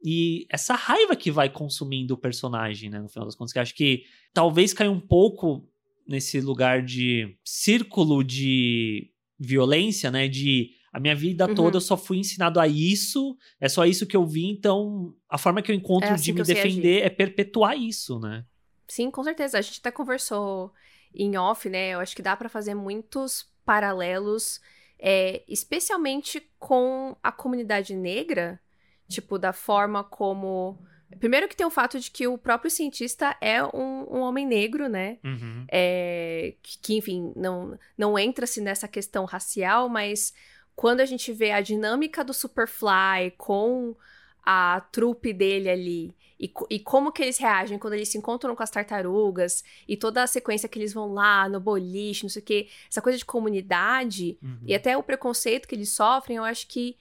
E 0.03 0.45
essa 0.51 0.73
raiva 0.73 1.15
que 1.15 1.31
vai 1.31 1.49
consumindo 1.49 2.15
o 2.15 2.17
personagem, 2.17 2.89
né? 2.89 2.99
No 2.99 3.09
final 3.09 3.25
das 3.25 3.35
contas, 3.35 3.53
que 3.53 3.59
acho 3.59 3.75
que 3.75 4.03
talvez 4.33 4.73
caia 4.73 4.91
um 4.91 4.99
pouco 4.99 5.67
nesse 6.07 6.39
lugar 6.39 6.83
de 6.83 7.35
círculo 7.43 8.23
de 8.23 9.11
violência, 9.39 10.09
né? 10.09 10.27
De 10.27 10.76
a 10.97 10.99
minha 10.99 11.15
vida 11.15 11.45
uhum. 11.45 11.53
toda 11.53 11.77
eu 11.77 11.81
só 11.81 11.95
fui 11.95 12.17
ensinado 12.17 12.59
a 12.59 12.67
isso, 12.67 13.37
é 13.61 13.69
só 13.69 13.85
isso 13.85 14.07
que 14.07 14.17
eu 14.17 14.25
vi, 14.25 14.47
então 14.47 15.13
a 15.29 15.37
forma 15.37 15.61
que 15.61 15.71
eu 15.71 15.75
encontro 15.75 16.09
é 16.09 16.13
assim 16.13 16.33
de 16.33 16.41
me 16.41 16.43
defender 16.43 17.03
é 17.03 17.09
perpetuar 17.09 17.77
isso, 17.77 18.19
né? 18.19 18.43
Sim, 18.87 19.11
com 19.11 19.23
certeza. 19.23 19.59
A 19.59 19.61
gente 19.61 19.79
até 19.79 19.91
conversou 19.91 20.73
em 21.13 21.37
off, 21.37 21.69
né? 21.69 21.89
Eu 21.89 21.99
acho 21.99 22.15
que 22.15 22.23
dá 22.23 22.35
para 22.35 22.49
fazer 22.49 22.73
muitos 22.73 23.47
paralelos, 23.63 24.59
é, 24.97 25.43
especialmente 25.47 26.41
com 26.57 27.15
a 27.21 27.31
comunidade 27.31 27.95
negra, 27.95 28.59
tipo, 29.07 29.37
da 29.37 29.53
forma 29.53 30.03
como. 30.03 30.79
Primeiro 31.19 31.47
que 31.47 31.55
tem 31.55 31.65
o 31.65 31.69
fato 31.69 31.99
de 31.99 32.09
que 32.09 32.27
o 32.27 32.39
próprio 32.39 32.71
cientista 32.71 33.37
é 33.39 33.63
um, 33.63 34.07
um 34.09 34.19
homem 34.21 34.47
negro, 34.47 34.89
né? 34.89 35.19
Uhum. 35.23 35.63
É, 35.71 36.55
que, 36.63 36.79
que, 36.79 36.97
enfim, 36.97 37.33
não, 37.35 37.77
não 37.95 38.17
entra-se 38.17 38.59
nessa 38.61 38.87
questão 38.87 39.25
racial, 39.25 39.87
mas 39.87 40.33
quando 40.77 40.99
a 40.99 41.05
gente 41.05 41.33
vê 41.33 41.51
a 41.51 41.59
dinâmica 41.59 42.23
do 42.23 42.35
Superfly 42.35 43.33
com 43.35 43.95
a 44.43 44.79
trupe 44.91 45.33
dele 45.33 45.71
ali. 45.71 46.15
E, 46.39 46.53
e, 46.69 46.79
como 46.79 47.11
que 47.11 47.23
eles 47.23 47.39
reagem 47.39 47.79
quando 47.79 47.95
eles 47.95 48.09
se 48.09 48.17
encontram 48.19 48.55
com 48.55 48.61
as 48.61 48.69
tartarugas 48.69 49.63
e 49.87 49.97
toda 49.97 50.21
a 50.21 50.27
sequência 50.27 50.69
que 50.69 50.77
eles 50.77 50.93
vão 50.93 51.11
lá 51.11 51.49
no 51.49 51.59
boliche, 51.59 52.23
não 52.23 52.29
sei 52.29 52.43
o 52.43 52.45
quê. 52.45 52.67
Essa 52.87 53.01
coisa 53.01 53.17
de 53.17 53.25
comunidade 53.25 54.37
uhum. 54.39 54.59
e 54.67 54.75
até 54.75 54.95
o 54.95 55.01
preconceito 55.01 55.67
que 55.67 55.73
eles 55.73 55.89
sofrem, 55.89 56.37
eu 56.37 56.43
acho 56.43 56.67
que 56.67 56.95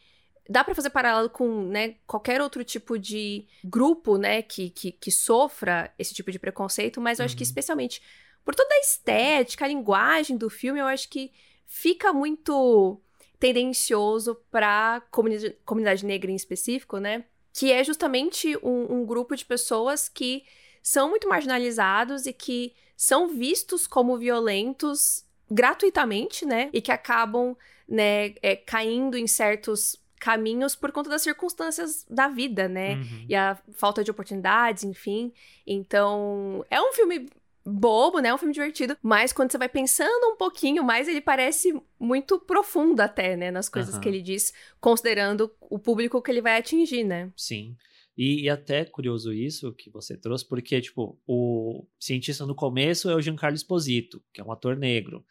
dá 0.48 0.64
para 0.64 0.74
fazer 0.74 0.88
paralelo 0.88 1.28
com 1.28 1.66
né, 1.66 1.96
qualquer 2.06 2.40
outro 2.40 2.64
tipo 2.64 2.98
de 2.98 3.46
grupo 3.62 4.16
né, 4.16 4.40
que, 4.40 4.70
que, 4.70 4.90
que 4.90 5.10
sofra 5.10 5.92
esse 5.98 6.14
tipo 6.14 6.32
de 6.32 6.38
preconceito, 6.38 6.98
mas 6.98 7.18
eu 7.18 7.24
uhum. 7.24 7.26
acho 7.26 7.36
que 7.36 7.42
uhum. 7.42 7.48
especialmente 7.48 8.00
por 8.42 8.54
toda 8.54 8.74
a 8.74 8.78
estética, 8.78 9.66
a 9.66 9.68
linguagem 9.68 10.38
do 10.38 10.48
filme, 10.48 10.80
eu 10.80 10.86
acho 10.86 11.10
que 11.10 11.30
fica 11.66 12.10
muito 12.10 13.02
tendencioso 13.38 14.34
para 14.50 15.02
comunidade, 15.10 15.56
comunidade 15.64 16.04
negra 16.04 16.30
em 16.30 16.36
específico, 16.36 16.98
né? 16.98 17.24
Que 17.52 17.72
é 17.72 17.82
justamente 17.82 18.56
um, 18.62 19.00
um 19.00 19.06
grupo 19.06 19.34
de 19.34 19.44
pessoas 19.44 20.08
que 20.08 20.44
são 20.82 21.10
muito 21.10 21.28
marginalizados 21.28 22.26
e 22.26 22.32
que 22.32 22.74
são 22.96 23.28
vistos 23.28 23.86
como 23.86 24.16
violentos 24.16 25.24
gratuitamente, 25.50 26.46
né? 26.46 26.70
E 26.72 26.80
que 26.80 26.92
acabam, 26.92 27.56
né, 27.88 28.34
é, 28.42 28.56
caindo 28.56 29.16
em 29.16 29.26
certos 29.26 29.96
caminhos 30.18 30.74
por 30.74 30.90
conta 30.92 31.10
das 31.10 31.22
circunstâncias 31.22 32.04
da 32.08 32.28
vida, 32.28 32.68
né? 32.68 32.94
Uhum. 32.94 33.26
E 33.28 33.34
a 33.34 33.58
falta 33.72 34.02
de 34.02 34.10
oportunidades, 34.10 34.82
enfim. 34.82 35.32
Então, 35.66 36.64
é 36.70 36.80
um 36.80 36.92
filme 36.92 37.28
bobo, 37.66 38.20
né? 38.20 38.28
É 38.28 38.34
um 38.34 38.38
filme 38.38 38.54
divertido, 38.54 38.96
mas 39.02 39.32
quando 39.32 39.50
você 39.50 39.58
vai 39.58 39.68
pensando 39.68 40.32
um 40.32 40.36
pouquinho 40.36 40.84
mais, 40.84 41.08
ele 41.08 41.20
parece 41.20 41.74
muito 41.98 42.38
profundo 42.38 43.00
até, 43.00 43.36
né? 43.36 43.50
Nas 43.50 43.68
coisas 43.68 43.96
uhum. 43.96 44.00
que 44.00 44.08
ele 44.08 44.22
diz, 44.22 44.52
considerando 44.80 45.52
o 45.60 45.78
público 45.78 46.22
que 46.22 46.30
ele 46.30 46.40
vai 46.40 46.58
atingir, 46.58 47.04
né? 47.04 47.32
Sim. 47.36 47.76
E, 48.16 48.44
e, 48.44 48.48
até 48.48 48.84
curioso 48.84 49.32
isso 49.32 49.74
que 49.74 49.90
você 49.90 50.16
trouxe, 50.16 50.46
porque, 50.48 50.80
tipo, 50.80 51.20
o 51.26 51.86
cientista 52.00 52.46
no 52.46 52.54
começo 52.54 53.10
é 53.10 53.14
o 53.14 53.20
Giancarlo 53.20 53.56
Esposito, 53.56 54.22
que 54.32 54.40
é 54.40 54.44
um 54.44 54.50
ator 54.50 54.74
negro. 54.74 55.22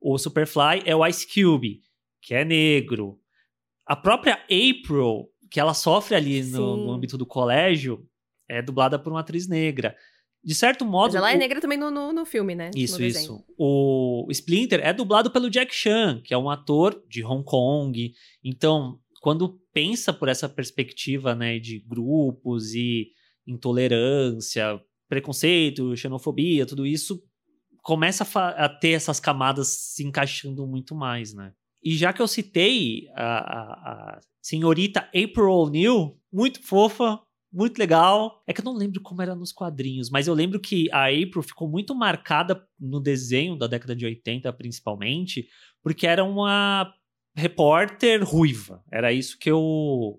O 0.00 0.18
Superfly 0.18 0.82
é 0.84 0.96
o 0.96 1.06
Ice 1.06 1.24
Cube, 1.24 1.82
que 2.20 2.34
é 2.34 2.44
negro. 2.44 3.20
A 3.86 3.94
própria 3.94 4.42
April, 4.44 5.30
que 5.48 5.60
ela 5.60 5.72
sofre 5.72 6.16
ali 6.16 6.42
no, 6.42 6.76
no 6.78 6.92
âmbito 6.92 7.16
do 7.16 7.24
colégio, 7.24 8.04
é 8.48 8.60
dublada 8.60 8.98
por 8.98 9.12
uma 9.12 9.20
atriz 9.20 9.46
negra 9.46 9.96
de 10.44 10.54
certo 10.54 10.84
modo. 10.84 11.12
Mas 11.12 11.14
ela 11.14 11.32
é 11.32 11.36
negra 11.36 11.60
também 11.60 11.78
no, 11.78 11.90
no, 11.90 12.12
no 12.12 12.24
filme, 12.24 12.54
né? 12.54 12.70
Isso, 12.74 13.02
isso. 13.02 13.44
O 13.56 14.26
Splinter 14.30 14.80
é 14.80 14.92
dublado 14.92 15.30
pelo 15.30 15.50
Jack 15.50 15.74
Chan, 15.74 16.20
que 16.24 16.34
é 16.34 16.38
um 16.38 16.50
ator 16.50 17.00
de 17.08 17.24
Hong 17.24 17.44
Kong. 17.44 18.12
Então, 18.44 18.98
quando 19.20 19.60
pensa 19.72 20.12
por 20.12 20.28
essa 20.28 20.48
perspectiva, 20.48 21.34
né, 21.34 21.58
de 21.58 21.78
grupos 21.78 22.74
e 22.74 23.08
intolerância, 23.46 24.80
preconceito, 25.08 25.96
xenofobia, 25.96 26.66
tudo 26.66 26.86
isso 26.86 27.22
começa 27.82 28.26
a, 28.38 28.64
a 28.64 28.68
ter 28.68 28.92
essas 28.92 29.20
camadas 29.20 29.68
se 29.68 30.04
encaixando 30.04 30.66
muito 30.66 30.94
mais, 30.94 31.34
né? 31.34 31.52
E 31.82 31.96
já 31.96 32.12
que 32.12 32.22
eu 32.22 32.28
citei 32.28 33.08
a, 33.14 33.24
a, 33.24 33.62
a 34.16 34.20
senhorita 34.40 35.00
April 35.08 35.50
O'Neil, 35.50 36.16
muito 36.32 36.62
fofa, 36.62 37.20
muito 37.52 37.78
legal. 37.78 38.42
É 38.46 38.52
que 38.52 38.60
eu 38.60 38.64
não 38.64 38.74
lembro 38.74 39.00
como 39.00 39.20
era 39.20 39.34
nos 39.34 39.52
quadrinhos, 39.52 40.08
mas 40.10 40.26
eu 40.26 40.34
lembro 40.34 40.58
que 40.58 40.90
a 40.90 41.06
April 41.06 41.42
ficou 41.42 41.68
muito 41.68 41.94
marcada 41.94 42.66
no 42.80 42.98
desenho 42.98 43.56
da 43.56 43.66
década 43.66 43.94
de 43.94 44.06
80, 44.06 44.52
principalmente, 44.54 45.48
porque 45.82 46.06
era 46.06 46.24
uma 46.24 46.92
repórter 47.34 48.24
ruiva. 48.24 48.82
Era 48.90 49.12
isso 49.12 49.38
que 49.38 49.50
eu 49.50 50.18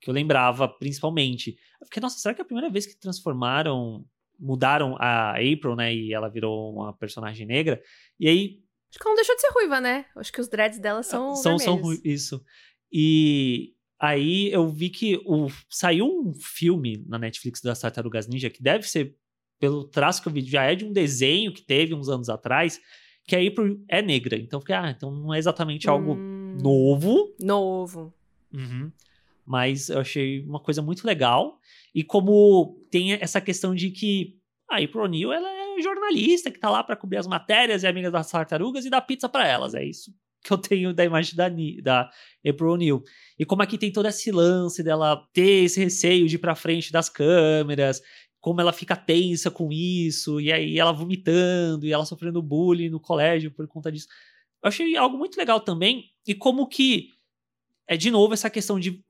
que 0.00 0.10
eu 0.10 0.14
lembrava 0.14 0.68
principalmente. 0.68 1.56
Eu 1.80 1.86
fiquei, 1.86 2.00
nossa, 2.00 2.18
será 2.18 2.34
que 2.34 2.40
é 2.40 2.44
a 2.44 2.46
primeira 2.46 2.70
vez 2.70 2.86
que 2.86 3.00
transformaram, 3.00 4.04
mudaram 4.38 4.94
a 5.00 5.30
April, 5.30 5.74
né, 5.74 5.94
e 5.94 6.12
ela 6.12 6.28
virou 6.28 6.72
uma 6.72 6.92
personagem 6.92 7.46
negra? 7.46 7.82
E 8.20 8.28
aí 8.28 8.62
Acho 8.88 9.00
que 9.00 9.08
ela 9.08 9.10
não 9.10 9.16
deixou 9.16 9.34
de 9.34 9.40
ser 9.40 9.52
ruiva, 9.52 9.80
né? 9.80 10.06
Acho 10.16 10.32
que 10.32 10.40
os 10.40 10.48
dreads 10.48 10.78
dela 10.78 11.02
são 11.02 11.34
são, 11.34 11.58
são 11.58 11.80
isso. 12.04 12.42
E 12.90 13.75
Aí 13.98 14.52
eu 14.52 14.68
vi 14.68 14.90
que 14.90 15.20
o, 15.24 15.48
saiu 15.70 16.06
um 16.06 16.34
filme 16.34 17.02
na 17.08 17.18
Netflix 17.18 17.62
das 17.62 17.80
Tartarugas 17.80 18.28
Ninja, 18.28 18.50
que 18.50 18.62
deve 18.62 18.86
ser, 18.86 19.16
pelo 19.58 19.84
traço 19.84 20.22
que 20.22 20.28
eu 20.28 20.32
vi, 20.32 20.42
já 20.42 20.64
é 20.64 20.74
de 20.74 20.84
um 20.84 20.92
desenho 20.92 21.52
que 21.52 21.62
teve 21.62 21.94
uns 21.94 22.08
anos 22.08 22.28
atrás, 22.28 22.80
que 23.26 23.34
a 23.34 23.40
April 23.40 23.82
é 23.88 24.02
negra. 24.02 24.36
Então, 24.36 24.60
fiquei, 24.60 24.74
ah, 24.74 24.90
então 24.90 25.10
não 25.10 25.32
é 25.32 25.38
exatamente 25.38 25.88
algo 25.88 26.14
hum, 26.14 26.58
novo. 26.60 27.34
Novo. 27.40 28.12
Uhum. 28.52 28.92
Mas 29.44 29.88
eu 29.88 30.00
achei 30.00 30.42
uma 30.42 30.60
coisa 30.60 30.82
muito 30.82 31.06
legal. 31.06 31.58
E 31.94 32.04
como 32.04 32.78
tem 32.90 33.12
essa 33.12 33.40
questão 33.40 33.74
de 33.74 33.90
que 33.90 34.38
a 34.68 34.76
April 34.76 35.04
O'Neil, 35.04 35.32
ela 35.32 35.48
é 35.48 35.80
jornalista 35.80 36.50
que 36.50 36.58
tá 36.58 36.68
lá 36.68 36.82
para 36.82 36.96
cobrir 36.96 37.18
as 37.18 37.26
matérias 37.26 37.82
e 37.82 37.86
é 37.86 37.90
amiga 37.90 38.10
das 38.10 38.30
tartarugas 38.30 38.84
e 38.84 38.90
dá 38.90 39.00
pizza 39.00 39.28
para 39.28 39.46
elas. 39.46 39.74
É 39.74 39.84
isso 39.84 40.12
que 40.46 40.52
eu 40.52 40.58
tenho 40.58 40.94
da 40.94 41.04
imagem 41.04 41.34
da, 41.34 41.48
da 41.82 42.10
April 42.46 42.70
O'Neil. 42.70 43.02
E 43.38 43.44
como 43.44 43.62
aqui 43.62 43.76
tem 43.76 43.92
todo 43.92 44.06
esse 44.06 44.30
lance 44.30 44.82
dela 44.82 45.26
ter 45.32 45.64
esse 45.64 45.82
receio 45.82 46.28
de 46.28 46.36
ir 46.36 46.38
pra 46.38 46.54
frente 46.54 46.92
das 46.92 47.08
câmeras, 47.08 48.00
como 48.40 48.60
ela 48.60 48.72
fica 48.72 48.94
tensa 48.94 49.50
com 49.50 49.72
isso, 49.72 50.40
e 50.40 50.52
aí 50.52 50.78
ela 50.78 50.92
vomitando, 50.92 51.84
e 51.84 51.92
ela 51.92 52.06
sofrendo 52.06 52.40
bullying 52.40 52.88
no 52.88 53.00
colégio 53.00 53.50
por 53.50 53.66
conta 53.66 53.90
disso. 53.90 54.06
Eu 54.62 54.68
achei 54.68 54.96
algo 54.96 55.18
muito 55.18 55.36
legal 55.36 55.60
também, 55.60 56.04
e 56.26 56.34
como 56.34 56.68
que 56.68 57.08
é 57.88 57.96
de 57.96 58.10
novo 58.10 58.34
essa 58.34 58.48
questão 58.48 58.78
de 58.78 59.04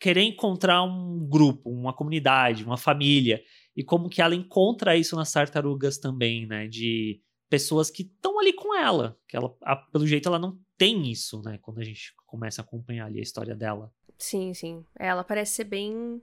querer 0.00 0.22
encontrar 0.22 0.82
um 0.82 1.24
grupo, 1.24 1.70
uma 1.70 1.92
comunidade, 1.92 2.64
uma 2.64 2.76
família, 2.76 3.40
e 3.76 3.84
como 3.84 4.08
que 4.08 4.20
ela 4.20 4.34
encontra 4.34 4.96
isso 4.96 5.14
nas 5.14 5.32
tartarugas 5.32 5.98
também, 5.98 6.46
né? 6.46 6.66
De 6.66 7.20
pessoas 7.48 7.90
que 7.90 8.02
estão 8.02 8.38
ali 8.40 8.52
com 8.52 8.76
ela, 8.76 9.16
que 9.28 9.36
ela, 9.36 9.54
a, 9.62 9.76
pelo 9.76 10.06
jeito, 10.06 10.28
ela 10.28 10.38
não 10.38 10.58
tem 10.76 11.10
isso, 11.10 11.42
né? 11.42 11.58
Quando 11.60 11.80
a 11.80 11.84
gente 11.84 12.14
começa 12.26 12.60
a 12.60 12.64
acompanhar 12.64 13.06
ali 13.06 13.18
a 13.18 13.22
história 13.22 13.54
dela. 13.54 13.92
Sim, 14.18 14.54
sim. 14.54 14.84
Ela 14.98 15.24
parece 15.24 15.54
ser 15.54 15.64
bem 15.64 16.22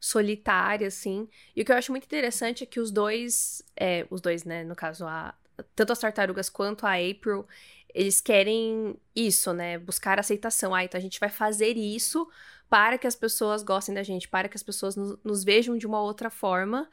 solitária, 0.00 0.86
assim. 0.86 1.28
E 1.54 1.62
o 1.62 1.64
que 1.64 1.72
eu 1.72 1.76
acho 1.76 1.90
muito 1.90 2.04
interessante 2.04 2.62
é 2.62 2.66
que 2.66 2.80
os 2.80 2.90
dois, 2.90 3.62
é, 3.76 4.06
os 4.10 4.20
dois, 4.20 4.44
né, 4.44 4.62
no 4.64 4.76
caso, 4.76 5.06
a, 5.06 5.34
tanto 5.74 5.92
as 5.92 5.98
tartarugas 5.98 6.48
quanto 6.48 6.86
a 6.86 6.94
April, 6.94 7.46
eles 7.92 8.20
querem 8.20 8.96
isso, 9.14 9.52
né? 9.52 9.78
Buscar 9.78 10.18
aceitação. 10.18 10.74
Ah, 10.74 10.84
então 10.84 10.98
a 10.98 11.02
gente 11.02 11.18
vai 11.18 11.30
fazer 11.30 11.76
isso 11.76 12.28
para 12.68 12.98
que 12.98 13.06
as 13.06 13.16
pessoas 13.16 13.62
gostem 13.62 13.94
da 13.94 14.02
gente, 14.02 14.28
para 14.28 14.48
que 14.48 14.56
as 14.56 14.62
pessoas 14.62 14.94
nos, 14.94 15.18
nos 15.24 15.42
vejam 15.42 15.76
de 15.76 15.86
uma 15.86 16.00
outra 16.00 16.30
forma. 16.30 16.88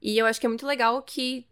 E 0.00 0.16
eu 0.16 0.26
acho 0.26 0.40
que 0.40 0.46
é 0.46 0.48
muito 0.48 0.66
legal 0.66 1.02
que 1.02 1.46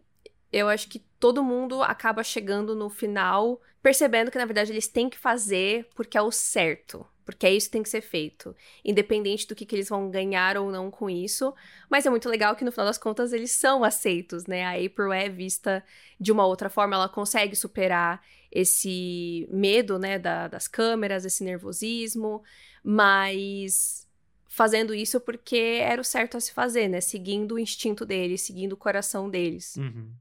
eu 0.51 0.69
acho 0.69 0.87
que 0.87 0.99
todo 1.19 1.43
mundo 1.43 1.83
acaba 1.83 2.23
chegando 2.23 2.75
no 2.75 2.89
final 2.89 3.61
percebendo 3.85 4.31
que 4.31 4.37
na 4.39 4.45
verdade 4.45 4.71
eles 4.71 4.87
têm 4.87 5.07
que 5.07 5.19
fazer 5.19 5.87
porque 5.93 6.17
é 6.17 6.21
o 6.23 6.31
certo, 6.31 7.05
porque 7.23 7.45
é 7.45 7.53
isso 7.53 7.67
que 7.67 7.73
tem 7.73 7.83
que 7.83 7.89
ser 7.89 8.01
feito, 8.01 8.55
independente 8.83 9.47
do 9.47 9.53
que, 9.53 9.63
que 9.63 9.75
eles 9.75 9.89
vão 9.89 10.09
ganhar 10.09 10.57
ou 10.57 10.71
não 10.71 10.89
com 10.89 11.07
isso. 11.07 11.53
Mas 11.87 12.03
é 12.03 12.09
muito 12.09 12.27
legal 12.27 12.55
que 12.55 12.65
no 12.65 12.71
final 12.71 12.87
das 12.87 12.97
contas 12.97 13.31
eles 13.31 13.51
são 13.51 13.83
aceitos, 13.83 14.47
né? 14.47 14.65
A 14.65 14.71
April 14.71 15.13
é 15.13 15.29
vista 15.29 15.83
de 16.19 16.31
uma 16.31 16.47
outra 16.47 16.67
forma, 16.67 16.95
ela 16.95 17.07
consegue 17.07 17.55
superar 17.55 18.23
esse 18.51 19.47
medo, 19.51 19.99
né, 19.99 20.17
da, 20.17 20.47
das 20.47 20.67
câmeras, 20.67 21.23
esse 21.23 21.43
nervosismo, 21.43 22.41
mas 22.83 24.07
fazendo 24.47 24.95
isso 24.95 25.19
porque 25.19 25.77
era 25.79 26.01
o 26.01 26.03
certo 26.03 26.37
a 26.37 26.39
se 26.39 26.51
fazer, 26.51 26.87
né? 26.87 27.01
Seguindo 27.01 27.53
o 27.53 27.59
instinto 27.59 28.03
deles, 28.03 28.41
seguindo 28.41 28.73
o 28.73 28.77
coração 28.77 29.29
deles. 29.29 29.75
Uhum. 29.75 30.11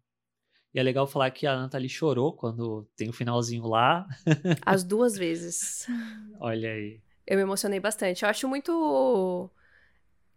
E 0.74 0.80
é 0.80 0.82
legal 0.82 1.06
falar 1.06 1.30
que 1.30 1.46
a 1.46 1.56
Nathalie 1.56 1.88
chorou 1.88 2.32
quando 2.32 2.84
tem 2.96 3.08
o 3.08 3.12
finalzinho 3.12 3.68
lá. 3.68 4.08
As 4.66 4.82
duas 4.82 5.16
vezes. 5.16 5.86
Olha 6.40 6.72
aí. 6.72 7.00
Eu 7.24 7.36
me 7.36 7.42
emocionei 7.42 7.78
bastante. 7.78 8.24
Eu 8.24 8.28
acho 8.28 8.48
muito. 8.48 9.48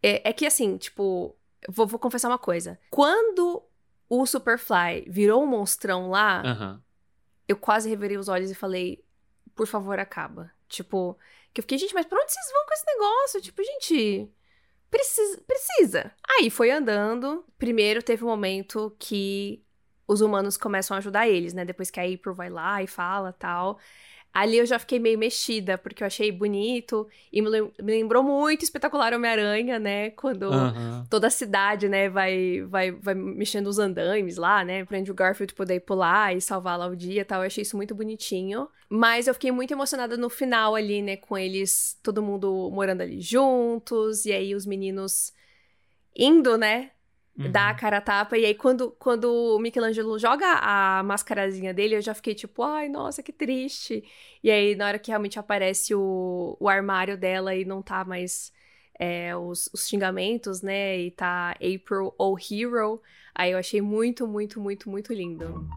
É, 0.02 0.30
é 0.30 0.32
que 0.32 0.46
assim, 0.46 0.78
tipo, 0.78 1.36
vou, 1.68 1.88
vou, 1.88 2.00
confessar 2.00 2.30
uma 2.30 2.38
coisa. 2.38 2.80
Quando 2.92 3.64
o 4.08 4.26
Superfly 4.28 5.06
virou 5.10 5.44
um 5.44 5.48
monstrão 5.48 6.12
lá, 6.12 6.44
uhum. 6.46 6.82
eu 7.48 7.58
quase 7.58 7.90
revirei 7.90 8.16
os 8.16 8.28
olhos 8.28 8.52
e 8.52 8.56
falei, 8.56 9.04
por 9.56 9.66
favor, 9.66 9.98
acaba. 9.98 10.52
Tipo, 10.70 11.18
que 11.52 11.62
eu 11.62 11.64
fiquei, 11.64 11.80
gente, 11.80 11.96
mas 11.96 12.06
pra 12.06 12.22
onde 12.22 12.32
vocês 12.32 12.52
vão 12.52 12.66
com 12.66 12.74
esse 12.74 12.86
negócio? 12.86 13.42
Tipo, 13.42 13.64
gente. 13.64 14.32
Precisa, 14.90 15.42
precisa. 15.48 16.12
Aí 16.30 16.52
foi 16.52 16.70
andando. 16.70 17.44
Primeiro 17.58 18.04
teve 18.04 18.24
um 18.24 18.28
momento 18.28 18.96
que 19.00 19.66
os 20.08 20.22
humanos 20.22 20.58
começam 20.58 20.96
a 20.96 21.00
ajudar 21.00 21.28
eles, 21.28 21.54
né? 21.54 21.66
Depois 21.66 21.92
que 21.92 22.00
a 22.00 22.04
April 22.04 22.34
vai 22.34 22.50
lá 22.50 22.82
e 22.82 22.88
fala 22.88 23.34
tal. 23.34 23.78
Ali 24.34 24.58
eu 24.58 24.66
já 24.68 24.78
fiquei 24.78 25.00
meio 25.00 25.18
mexida, 25.18 25.80
porque 25.80 26.04
eu 26.04 26.08
achei 26.08 26.32
bonito 26.32 27.08
e 27.34 27.42
me 27.42 27.72
lembrou 27.80 28.22
muito 28.22 28.62
espetacular 28.62 29.14
Homem-Aranha, 29.14 29.80
né? 29.80 30.12
Quando 30.12 30.44
uhum. 30.44 31.04
toda 31.10 31.26
a 31.26 31.32
cidade, 31.32 31.90
né, 31.90 32.08
vai, 32.08 32.62
vai, 32.62 32.92
vai 32.92 33.16
mexendo 33.16 33.66
os 33.66 33.80
andames 33.80 34.38
lá, 34.38 34.64
né? 34.64 34.86
Pra 34.86 35.00
Andrew 35.00 35.16
Garfield 35.16 35.56
poder 35.56 35.80
pular 35.80 36.36
e 36.36 36.42
salvar 36.42 36.78
lá 36.78 36.86
o 36.86 36.96
dia 36.96 37.22
e 37.22 37.26
tal. 37.26 37.42
Eu 37.42 37.48
achei 37.48 37.64
isso 37.64 37.76
muito 37.76 37.96
bonitinho. 37.96 38.68
Mas 38.88 39.28
eu 39.28 39.34
fiquei 39.34 39.52
muito 39.52 39.72
emocionada 39.72 40.16
no 40.16 40.30
final 40.30 40.76
ali, 40.76 41.02
né? 41.02 41.18
Com 41.18 41.36
eles, 41.36 41.98
todo 42.04 42.22
mundo 42.22 42.70
morando 42.72 43.02
ali 43.02 43.20
juntos, 43.20 44.24
e 44.26 44.32
aí 44.32 44.54
os 44.54 44.68
meninos 44.68 45.34
indo, 46.16 46.58
né? 46.58 46.92
Uhum. 47.38 47.52
dá 47.52 47.70
a 47.70 47.74
cara 47.74 47.98
a 47.98 48.02
tapa. 48.02 48.38
E 48.38 48.46
aí, 48.46 48.56
quando, 48.56 48.92
quando 49.00 49.26
o 49.32 49.60
Michelangelo 49.60 50.18
joga 50.18 50.46
a 50.62 51.04
mascarazinha 51.04 51.74
dele, 51.74 51.96
eu 51.96 52.02
já 52.02 52.14
fiquei 52.14 52.34
tipo, 52.34 52.64
ai, 52.64 52.90
nossa, 52.90 53.22
que 53.22 53.32
triste. 53.32 54.04
E 54.44 54.50
aí, 54.50 54.76
na 54.76 54.88
hora 54.88 55.00
que 55.00 55.12
realmente 55.12 55.40
aparece 55.40 55.94
o, 55.96 56.58
o 56.60 56.68
armário 56.68 57.18
dela 57.18 57.56
e 57.56 57.66
não 57.66 57.82
tá 57.82 58.04
mais 58.04 58.52
é, 59.00 59.36
os, 59.36 59.70
os 59.74 59.88
xingamentos, 59.88 60.62
né? 60.62 60.98
E 61.00 61.12
tá 61.12 61.52
April 61.52 62.14
ou 62.18 62.38
Hero. 62.40 63.02
Aí 63.34 63.52
eu 63.52 63.58
achei 63.58 63.82
muito, 63.82 64.28
muito, 64.28 64.60
muito, 64.60 64.90
muito 64.90 65.14
lindo. 65.14 65.68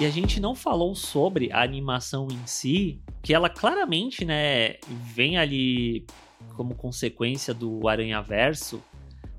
E 0.00 0.06
a 0.06 0.10
gente 0.10 0.40
não 0.40 0.54
falou 0.54 0.94
sobre 0.94 1.52
a 1.52 1.62
animação 1.62 2.26
em 2.30 2.46
si, 2.46 3.02
que 3.22 3.34
ela 3.34 3.50
claramente, 3.50 4.24
né, 4.24 4.76
vem 4.88 5.36
ali 5.36 6.06
como 6.56 6.74
consequência 6.74 7.52
do 7.52 7.86
Aranha 7.86 8.22
Verso, 8.22 8.82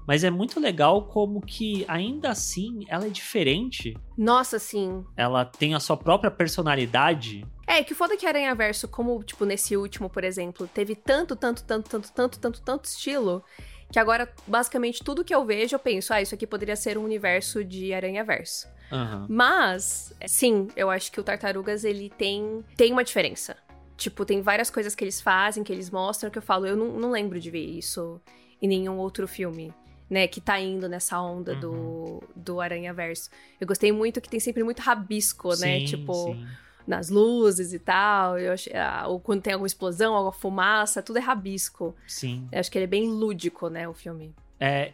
mas 0.07 0.23
é 0.23 0.29
muito 0.29 0.59
legal 0.59 1.07
como 1.07 1.41
que 1.41 1.83
ainda 1.87 2.29
assim 2.29 2.85
ela 2.87 3.07
é 3.07 3.09
diferente. 3.09 3.97
Nossa, 4.15 4.59
sim. 4.59 5.03
Ela 5.17 5.45
tem 5.45 5.73
a 5.73 5.79
sua 5.79 5.97
própria 5.97 6.29
personalidade. 6.29 7.43
É, 7.65 7.83
que 7.83 7.95
foda 7.95 8.15
que 8.15 8.27
Aranha 8.27 8.53
Verso, 8.53 8.87
como, 8.87 9.23
tipo, 9.23 9.45
nesse 9.45 9.75
último, 9.75 10.11
por 10.11 10.23
exemplo, 10.23 10.69
teve 10.71 10.93
tanto, 10.93 11.35
tanto, 11.35 11.63
tanto, 11.63 11.89
tanto, 11.89 12.11
tanto, 12.11 12.39
tanto, 12.39 12.61
tanto 12.61 12.85
estilo, 12.85 13.43
que 13.91 13.97
agora, 13.97 14.31
basicamente, 14.45 15.03
tudo 15.03 15.25
que 15.25 15.33
eu 15.33 15.43
vejo, 15.43 15.73
eu 15.73 15.79
penso, 15.79 16.13
ah, 16.13 16.21
isso 16.21 16.35
aqui 16.35 16.45
poderia 16.45 16.75
ser 16.75 16.99
um 16.99 17.03
universo 17.03 17.63
de 17.63 17.91
Aranha 17.95 18.23
Verso. 18.23 18.67
Uhum. 18.91 19.25
Mas, 19.29 20.13
sim, 20.27 20.67
eu 20.75 20.89
acho 20.89 21.11
que 21.11 21.19
o 21.19 21.23
Tartarugas, 21.23 21.83
ele 21.83 22.09
tem, 22.09 22.63
tem 22.75 22.91
uma 22.91 23.03
diferença. 23.03 23.55
Tipo, 23.97 24.25
tem 24.25 24.41
várias 24.41 24.69
coisas 24.69 24.95
que 24.95 25.03
eles 25.03 25.21
fazem, 25.21 25.63
que 25.63 25.71
eles 25.71 25.89
mostram, 25.89 26.29
que 26.29 26.37
eu 26.37 26.41
falo, 26.41 26.65
eu 26.65 26.75
não, 26.75 26.99
não 26.99 27.11
lembro 27.11 27.39
de 27.39 27.49
ver 27.51 27.63
isso 27.63 28.19
em 28.61 28.67
nenhum 28.67 28.97
outro 28.97 29.27
filme. 29.27 29.73
Né, 30.09 30.27
que 30.27 30.41
tá 30.41 30.59
indo 30.59 30.89
nessa 30.89 31.21
onda 31.21 31.53
uhum. 31.53 31.59
do, 31.61 32.23
do 32.35 32.59
Aranha 32.59 32.93
Verso. 32.93 33.29
Eu 33.61 33.65
gostei 33.65 33.93
muito 33.93 34.19
que 34.19 34.27
tem 34.27 34.41
sempre 34.41 34.61
muito 34.61 34.81
rabisco, 34.81 35.51
né? 35.51 35.55
sim, 35.55 35.63
né? 35.63 35.85
Tipo, 35.85 36.33
sim. 36.33 36.45
nas 36.85 37.07
luzes 37.07 37.71
e 37.71 37.79
tal. 37.79 38.37
Eu 38.37 38.51
achei, 38.51 38.73
ah, 38.75 39.05
ou 39.07 39.21
quando 39.21 39.41
tem 39.41 39.53
alguma 39.53 39.67
explosão, 39.67 40.13
alguma 40.13 40.33
fumaça, 40.33 41.01
tudo 41.01 41.15
é 41.15 41.21
rabisco. 41.21 41.95
Sim. 42.05 42.45
Eu 42.51 42.59
acho 42.59 42.69
que 42.69 42.77
ele 42.77 42.83
é 42.83 42.89
bem 42.89 43.07
lúdico, 43.07 43.69
né, 43.69 43.87
o 43.87 43.93
filme. 43.93 44.35
É, 44.59 44.91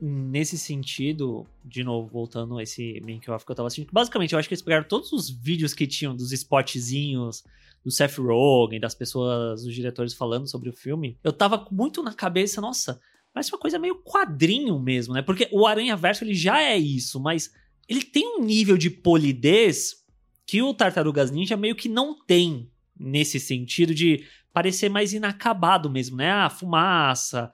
nesse 0.00 0.58
sentido, 0.58 1.46
de 1.64 1.82
novo, 1.82 2.08
voltando 2.08 2.58
a 2.58 2.62
esse 2.62 3.00
make-off 3.00 3.44
que 3.44 3.50
eu 3.50 3.56
tava 3.56 3.68
assistindo, 3.68 3.92
basicamente 3.92 4.32
eu 4.32 4.38
acho 4.38 4.48
que 4.48 4.54
eles 4.54 4.62
pegaram 4.62 4.86
todos 4.86 5.12
os 5.12 5.30
vídeos 5.30 5.72
que 5.72 5.86
tinham 5.86 6.14
dos 6.14 6.32
spotzinhos 6.32 7.42
do 7.84 7.90
Seth 7.90 8.18
Rogen, 8.18 8.80
das 8.80 8.94
pessoas, 8.94 9.62
dos 9.62 9.74
diretores 9.74 10.12
falando 10.12 10.46
sobre 10.48 10.68
o 10.68 10.72
filme. 10.72 11.16
Eu 11.22 11.32
tava 11.32 11.66
muito 11.70 12.02
na 12.02 12.12
cabeça, 12.12 12.60
nossa, 12.60 13.00
parece 13.32 13.52
uma 13.52 13.60
coisa 13.60 13.78
meio 13.78 14.02
quadrinho 14.02 14.78
mesmo, 14.78 15.14
né? 15.14 15.22
Porque 15.22 15.48
o 15.52 15.66
Aranha 15.66 15.96
Verso 15.96 16.24
ele 16.24 16.34
já 16.34 16.60
é 16.60 16.76
isso, 16.76 17.20
mas 17.20 17.52
ele 17.88 18.02
tem 18.02 18.38
um 18.38 18.44
nível 18.44 18.76
de 18.76 18.90
polidez 18.90 20.04
que 20.44 20.62
o 20.62 20.74
Tartarugas 20.74 21.30
Ninja 21.30 21.56
meio 21.56 21.74
que 21.74 21.88
não 21.88 22.18
tem 22.24 22.70
nesse 22.98 23.38
sentido 23.38 23.94
de 23.94 24.24
parecer 24.52 24.88
mais 24.88 25.12
inacabado 25.12 25.90
mesmo, 25.90 26.16
né? 26.16 26.30
A 26.30 26.50
fumaça, 26.50 27.52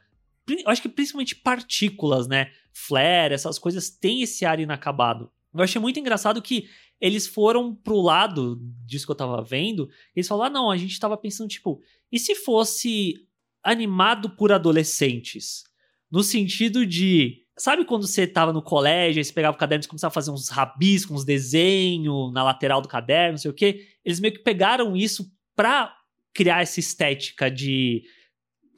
eu 0.61 0.71
acho 0.71 0.83
que 0.83 0.89
principalmente 0.89 1.37
partículas, 1.37 2.27
né? 2.27 2.51
Flare, 2.73 3.35
essas 3.35 3.59
coisas 3.59 3.91
têm 3.91 4.23
esse 4.23 4.45
ar 4.45 4.59
inacabado. 4.61 5.31
Eu 5.55 5.63
achei 5.63 5.81
muito 5.81 6.01
engraçado 6.01 6.41
que 6.41 6.69
eles 7.01 7.27
foram 7.27 7.75
pro 7.75 8.01
lado 8.01 8.59
disso 8.87 9.05
que 9.05 9.11
eu 9.11 9.17
tava 9.17 9.43
vendo, 9.43 9.91
eles 10.15 10.29
falaram: 10.29 10.57
ah, 10.57 10.61
não, 10.61 10.71
a 10.71 10.77
gente 10.77 10.99
tava 10.99 11.17
pensando, 11.17 11.49
tipo, 11.49 11.83
e 12.11 12.19
se 12.19 12.35
fosse 12.35 13.15
animado 13.63 14.31
por 14.31 14.53
adolescentes? 14.53 15.65
No 16.11 16.23
sentido 16.23 16.87
de. 16.87 17.41
Sabe 17.59 17.85
quando 17.85 18.07
você 18.07 18.27
tava 18.27 18.53
no 18.53 18.63
colégio, 18.63 19.21
aí 19.21 19.25
você 19.25 19.33
pegava 19.33 19.55
o 19.55 19.59
caderno 19.59 19.85
e 19.85 19.89
começava 19.89 20.11
a 20.11 20.15
fazer 20.15 20.31
uns 20.31 20.49
rabiscos, 20.49 21.19
uns 21.19 21.25
desenhos 21.25 22.33
na 22.33 22.43
lateral 22.43 22.81
do 22.81 22.89
caderno, 22.89 23.33
não 23.33 23.39
sei 23.39 23.51
o 23.51 23.55
quê? 23.55 23.87
Eles 24.05 24.21
meio 24.21 24.33
que 24.33 24.41
pegaram 24.41 24.97
isso 24.97 25.31
pra 25.55 25.95
criar 26.33 26.63
essa 26.63 26.81
estética 26.81 27.51
de 27.51 28.05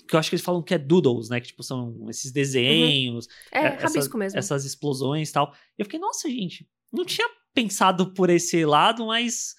que 0.06 0.14
eu 0.14 0.20
acho 0.20 0.28
que 0.30 0.36
eles 0.36 0.44
falam 0.44 0.62
que 0.62 0.74
é 0.74 0.78
doodles, 0.78 1.28
né? 1.28 1.40
Que 1.40 1.48
tipo, 1.48 1.62
são 1.62 2.08
esses 2.08 2.30
desenhos. 2.30 3.26
Uhum. 3.26 3.60
É, 3.60 3.66
é 3.66 3.82
essas, 3.82 4.08
mesmo. 4.12 4.38
Essas 4.38 4.64
explosões 4.64 5.30
e 5.30 5.32
tal. 5.32 5.54
Eu 5.78 5.84
fiquei, 5.84 5.98
nossa, 5.98 6.28
gente, 6.28 6.68
não 6.92 7.04
tinha 7.04 7.28
pensado 7.54 8.12
por 8.12 8.30
esse 8.30 8.64
lado, 8.64 9.06
mas 9.06 9.54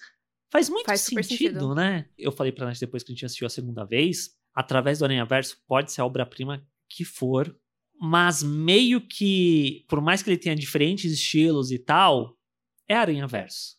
faz 0.50 0.68
muito 0.68 0.86
faz 0.86 1.00
sentido, 1.00 1.28
sentido, 1.28 1.74
né? 1.74 2.08
Eu 2.16 2.30
falei 2.30 2.52
pra 2.52 2.66
Nath 2.66 2.78
depois 2.78 3.02
que 3.02 3.10
a 3.10 3.14
gente 3.14 3.24
assistiu 3.24 3.46
a 3.46 3.50
segunda 3.50 3.84
vez, 3.84 4.30
através 4.54 4.98
do 4.98 5.04
Aranha 5.04 5.24
Verso, 5.24 5.58
pode 5.66 5.92
ser 5.92 6.02
a 6.02 6.06
obra-prima 6.06 6.66
que 6.88 7.04
for, 7.04 7.54
mas 8.00 8.42
meio 8.42 9.00
que, 9.00 9.84
por 9.88 10.00
mais 10.00 10.22
que 10.22 10.30
ele 10.30 10.38
tenha 10.38 10.54
diferentes 10.54 11.12
estilos 11.12 11.70
e 11.70 11.78
tal, 11.78 12.38
é 12.88 12.94
Aranha 12.94 13.26
Verso. 13.26 13.76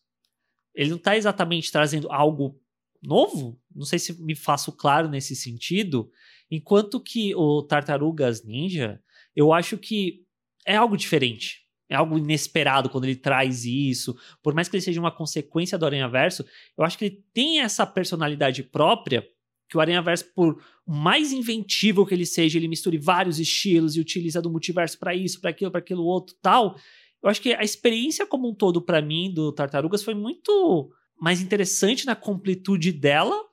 Ele 0.74 0.90
não 0.90 0.98
tá 0.98 1.16
exatamente 1.16 1.72
trazendo 1.72 2.10
algo 2.10 2.60
novo, 3.02 3.60
não 3.74 3.84
sei 3.84 3.98
se 3.98 4.20
me 4.22 4.34
faço 4.34 4.72
claro 4.72 5.08
nesse 5.08 5.36
sentido, 5.36 6.10
Enquanto 6.50 7.00
que 7.00 7.34
o 7.34 7.62
Tartarugas 7.62 8.44
Ninja, 8.44 9.00
eu 9.36 9.52
acho 9.52 9.76
que 9.76 10.24
é 10.66 10.76
algo 10.76 10.96
diferente. 10.96 11.66
É 11.90 11.94
algo 11.94 12.18
inesperado 12.18 12.90
quando 12.90 13.04
ele 13.04 13.16
traz 13.16 13.64
isso. 13.64 14.16
Por 14.42 14.54
mais 14.54 14.68
que 14.68 14.76
ele 14.76 14.82
seja 14.82 15.00
uma 15.00 15.14
consequência 15.14 15.78
do 15.78 15.86
Aranha 15.86 16.08
Verso, 16.08 16.44
eu 16.76 16.84
acho 16.84 16.98
que 16.98 17.06
ele 17.06 17.24
tem 17.32 17.60
essa 17.60 17.86
personalidade 17.86 18.62
própria 18.62 19.26
que 19.70 19.76
o 19.76 19.80
Aranha 19.80 20.00
Verso, 20.00 20.24
por 20.34 20.62
mais 20.86 21.30
inventivo 21.32 22.06
que 22.06 22.14
ele 22.14 22.24
seja, 22.24 22.58
ele 22.58 22.68
misture 22.68 22.96
vários 22.96 23.38
estilos 23.38 23.96
e 23.96 24.00
utiliza 24.00 24.40
do 24.40 24.50
multiverso 24.50 24.98
para 24.98 25.14
isso, 25.14 25.40
para 25.40 25.50
aquilo, 25.50 25.70
para 25.70 25.80
aquilo 25.80 26.04
outro, 26.04 26.34
tal. 26.40 26.74
Eu 27.22 27.28
acho 27.28 27.40
que 27.40 27.52
a 27.52 27.62
experiência 27.62 28.26
como 28.26 28.48
um 28.48 28.54
todo 28.54 28.80
para 28.80 29.02
mim 29.02 29.32
do 29.32 29.52
Tartarugas 29.52 30.02
foi 30.02 30.14
muito 30.14 30.90
mais 31.20 31.40
interessante 31.40 32.06
na 32.06 32.14
completude 32.14 32.92
dela 32.92 33.48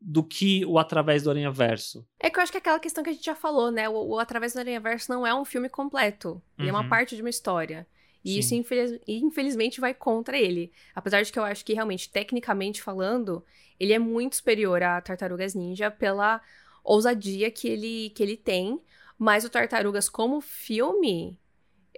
do 0.00 0.24
que 0.24 0.64
o 0.64 0.78
Através 0.78 1.22
do 1.22 1.30
Aranha 1.30 1.50
Verso. 1.50 2.06
É 2.18 2.30
que 2.30 2.38
eu 2.38 2.42
acho 2.42 2.50
que 2.50 2.56
é 2.56 2.60
aquela 2.60 2.80
questão 2.80 3.04
que 3.04 3.10
a 3.10 3.12
gente 3.12 3.24
já 3.24 3.34
falou, 3.34 3.70
né? 3.70 3.88
O, 3.88 4.14
o 4.14 4.18
Através 4.18 4.54
do 4.54 4.60
Aranha 4.60 4.80
Verso 4.80 5.12
não 5.12 5.26
é 5.26 5.34
um 5.34 5.44
filme 5.44 5.68
completo. 5.68 6.42
Ele 6.58 6.70
uhum. 6.70 6.76
é 6.76 6.78
uma 6.78 6.84
uhum. 6.84 6.88
parte 6.88 7.14
de 7.14 7.22
uma 7.22 7.28
história. 7.28 7.86
E 8.24 8.32
Sim. 8.32 8.38
isso, 8.38 8.54
infeliz, 8.54 9.00
infelizmente, 9.06 9.80
vai 9.80 9.92
contra 9.92 10.38
ele. 10.38 10.72
Apesar 10.94 11.22
de 11.22 11.30
que 11.30 11.38
eu 11.38 11.44
acho 11.44 11.64
que, 11.64 11.74
realmente, 11.74 12.10
tecnicamente 12.10 12.82
falando, 12.82 13.44
ele 13.78 13.92
é 13.92 13.98
muito 13.98 14.36
superior 14.36 14.82
a 14.82 15.00
Tartarugas 15.00 15.54
Ninja 15.54 15.90
pela 15.90 16.40
ousadia 16.82 17.50
que 17.50 17.68
ele, 17.68 18.10
que 18.10 18.22
ele 18.22 18.36
tem. 18.36 18.80
Mas 19.18 19.44
o 19.44 19.50
Tartarugas, 19.50 20.08
como 20.08 20.40
filme, 20.40 21.38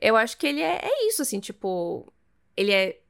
eu 0.00 0.16
acho 0.16 0.36
que 0.36 0.46
ele 0.46 0.60
é, 0.60 0.80
é 0.82 1.08
isso, 1.08 1.22
assim, 1.22 1.38
tipo. 1.38 2.12
Ele 2.56 2.72
é 2.72 3.00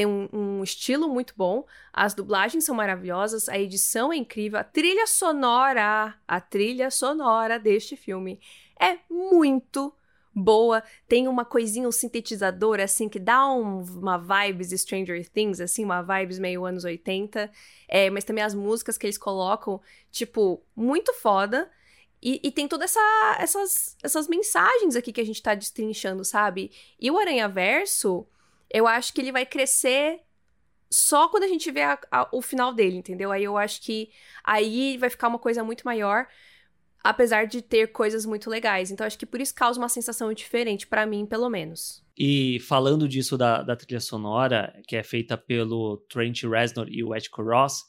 tem 0.00 0.06
um, 0.06 0.28
um, 0.32 0.64
estilo 0.64 1.10
muito 1.10 1.34
bom, 1.36 1.66
as 1.92 2.14
dublagens 2.14 2.64
são 2.64 2.74
maravilhosas, 2.74 3.50
a 3.50 3.58
edição 3.58 4.10
é 4.10 4.16
incrível, 4.16 4.58
a 4.58 4.64
trilha 4.64 5.06
sonora, 5.06 6.14
a 6.26 6.40
trilha 6.40 6.90
sonora 6.90 7.58
deste 7.58 7.96
filme 7.96 8.40
é 8.80 8.96
muito 9.10 9.92
boa, 10.34 10.82
tem 11.06 11.28
uma 11.28 11.44
coisinha, 11.44 11.86
um 11.86 11.92
sintetizador, 11.92 12.80
assim, 12.80 13.10
que 13.10 13.18
dá 13.18 13.46
um, 13.52 13.82
uma 13.82 14.16
vibes 14.16 14.70
Stranger 14.80 15.28
Things, 15.28 15.60
assim, 15.60 15.84
uma 15.84 16.00
vibes 16.00 16.38
meio 16.38 16.64
anos 16.64 16.84
80, 16.84 17.50
é, 17.86 18.08
mas 18.08 18.24
também 18.24 18.42
as 18.42 18.54
músicas 18.54 18.96
que 18.96 19.04
eles 19.04 19.18
colocam, 19.18 19.82
tipo, 20.10 20.62
muito 20.74 21.12
foda, 21.12 21.70
e, 22.22 22.40
e, 22.42 22.50
tem 22.50 22.66
todas 22.66 22.90
essa, 22.90 23.36
essas, 23.38 23.96
essas 24.02 24.28
mensagens 24.28 24.96
aqui 24.96 25.12
que 25.12 25.20
a 25.20 25.26
gente 25.26 25.42
tá 25.42 25.54
destrinchando, 25.54 26.24
sabe? 26.24 26.70
E 26.98 27.10
o 27.10 27.18
Aranha 27.18 27.48
Verso, 27.48 28.26
eu 28.72 28.86
acho 28.86 29.12
que 29.12 29.20
ele 29.20 29.32
vai 29.32 29.44
crescer 29.44 30.20
só 30.90 31.28
quando 31.28 31.44
a 31.44 31.48
gente 31.48 31.70
vê 31.70 31.82
a, 31.82 31.98
a, 32.10 32.28
o 32.32 32.42
final 32.42 32.74
dele, 32.74 32.96
entendeu? 32.96 33.30
Aí 33.30 33.44
eu 33.44 33.56
acho 33.56 33.80
que 33.80 34.10
aí 34.44 34.96
vai 34.98 35.08
ficar 35.08 35.28
uma 35.28 35.38
coisa 35.38 35.62
muito 35.62 35.84
maior, 35.84 36.26
apesar 37.02 37.46
de 37.46 37.62
ter 37.62 37.92
coisas 37.92 38.26
muito 38.26 38.50
legais. 38.50 38.90
Então 38.90 39.06
acho 39.06 39.18
que 39.18 39.26
por 39.26 39.40
isso 39.40 39.54
causa 39.54 39.78
uma 39.78 39.88
sensação 39.88 40.32
diferente, 40.32 40.86
para 40.86 41.06
mim, 41.06 41.26
pelo 41.26 41.48
menos. 41.48 42.04
E 42.18 42.58
falando 42.60 43.08
disso 43.08 43.38
da, 43.38 43.62
da, 43.62 43.76
trilha 43.76 44.00
sonora, 44.00 44.74
que 44.86 44.96
é 44.96 45.02
feita 45.02 45.38
pelo 45.38 45.98
Trent 46.08 46.42
Reznor 46.42 46.88
e 46.90 47.04
o 47.04 47.14
Ed 47.14 47.28
Ross, 47.32 47.84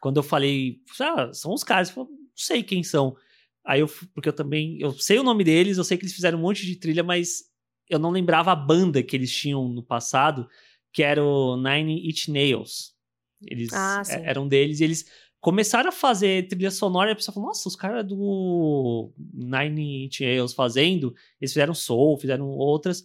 quando 0.00 0.16
eu 0.16 0.22
falei, 0.22 0.80
ah, 1.00 1.32
são 1.32 1.52
os 1.52 1.62
caras, 1.62 1.94
eu 1.94 2.04
não 2.04 2.18
sei 2.34 2.62
quem 2.62 2.82
são. 2.82 3.16
Aí 3.64 3.80
eu, 3.80 3.88
porque 4.14 4.28
eu 4.28 4.32
também, 4.32 4.78
eu 4.80 4.92
sei 4.92 5.18
o 5.18 5.22
nome 5.22 5.44
deles, 5.44 5.76
eu 5.76 5.84
sei 5.84 5.96
que 5.98 6.04
eles 6.04 6.14
fizeram 6.14 6.38
um 6.38 6.42
monte 6.42 6.64
de 6.64 6.76
trilha, 6.76 7.02
mas 7.02 7.44
eu 7.88 7.98
não 7.98 8.10
lembrava 8.10 8.52
a 8.52 8.56
banda 8.56 9.02
que 9.02 9.14
eles 9.16 9.32
tinham 9.32 9.68
no 9.68 9.82
passado, 9.82 10.48
que 10.92 11.02
era 11.02 11.22
o 11.24 11.56
Nine 11.56 12.08
Inch 12.08 12.28
Nails. 12.28 12.94
Eles 13.42 13.72
Ah, 13.72 14.02
é- 14.08 14.30
eram 14.30 14.48
deles 14.48 14.80
e 14.80 14.84
eles 14.84 15.04
começaram 15.40 15.88
a 15.90 15.92
fazer 15.92 16.48
trilha 16.48 16.70
sonora 16.70 17.10
e 17.10 17.12
a 17.12 17.16
pessoa 17.16 17.34
falou: 17.34 17.48
Nossa, 17.48 17.68
os 17.68 17.76
caras 17.76 18.06
do 18.06 19.12
Nine 19.32 20.06
Inch 20.06 20.20
Nails 20.20 20.54
fazendo, 20.54 21.14
eles 21.40 21.52
fizeram 21.52 21.74
soul, 21.74 22.18
fizeram 22.18 22.48
outras. 22.48 23.04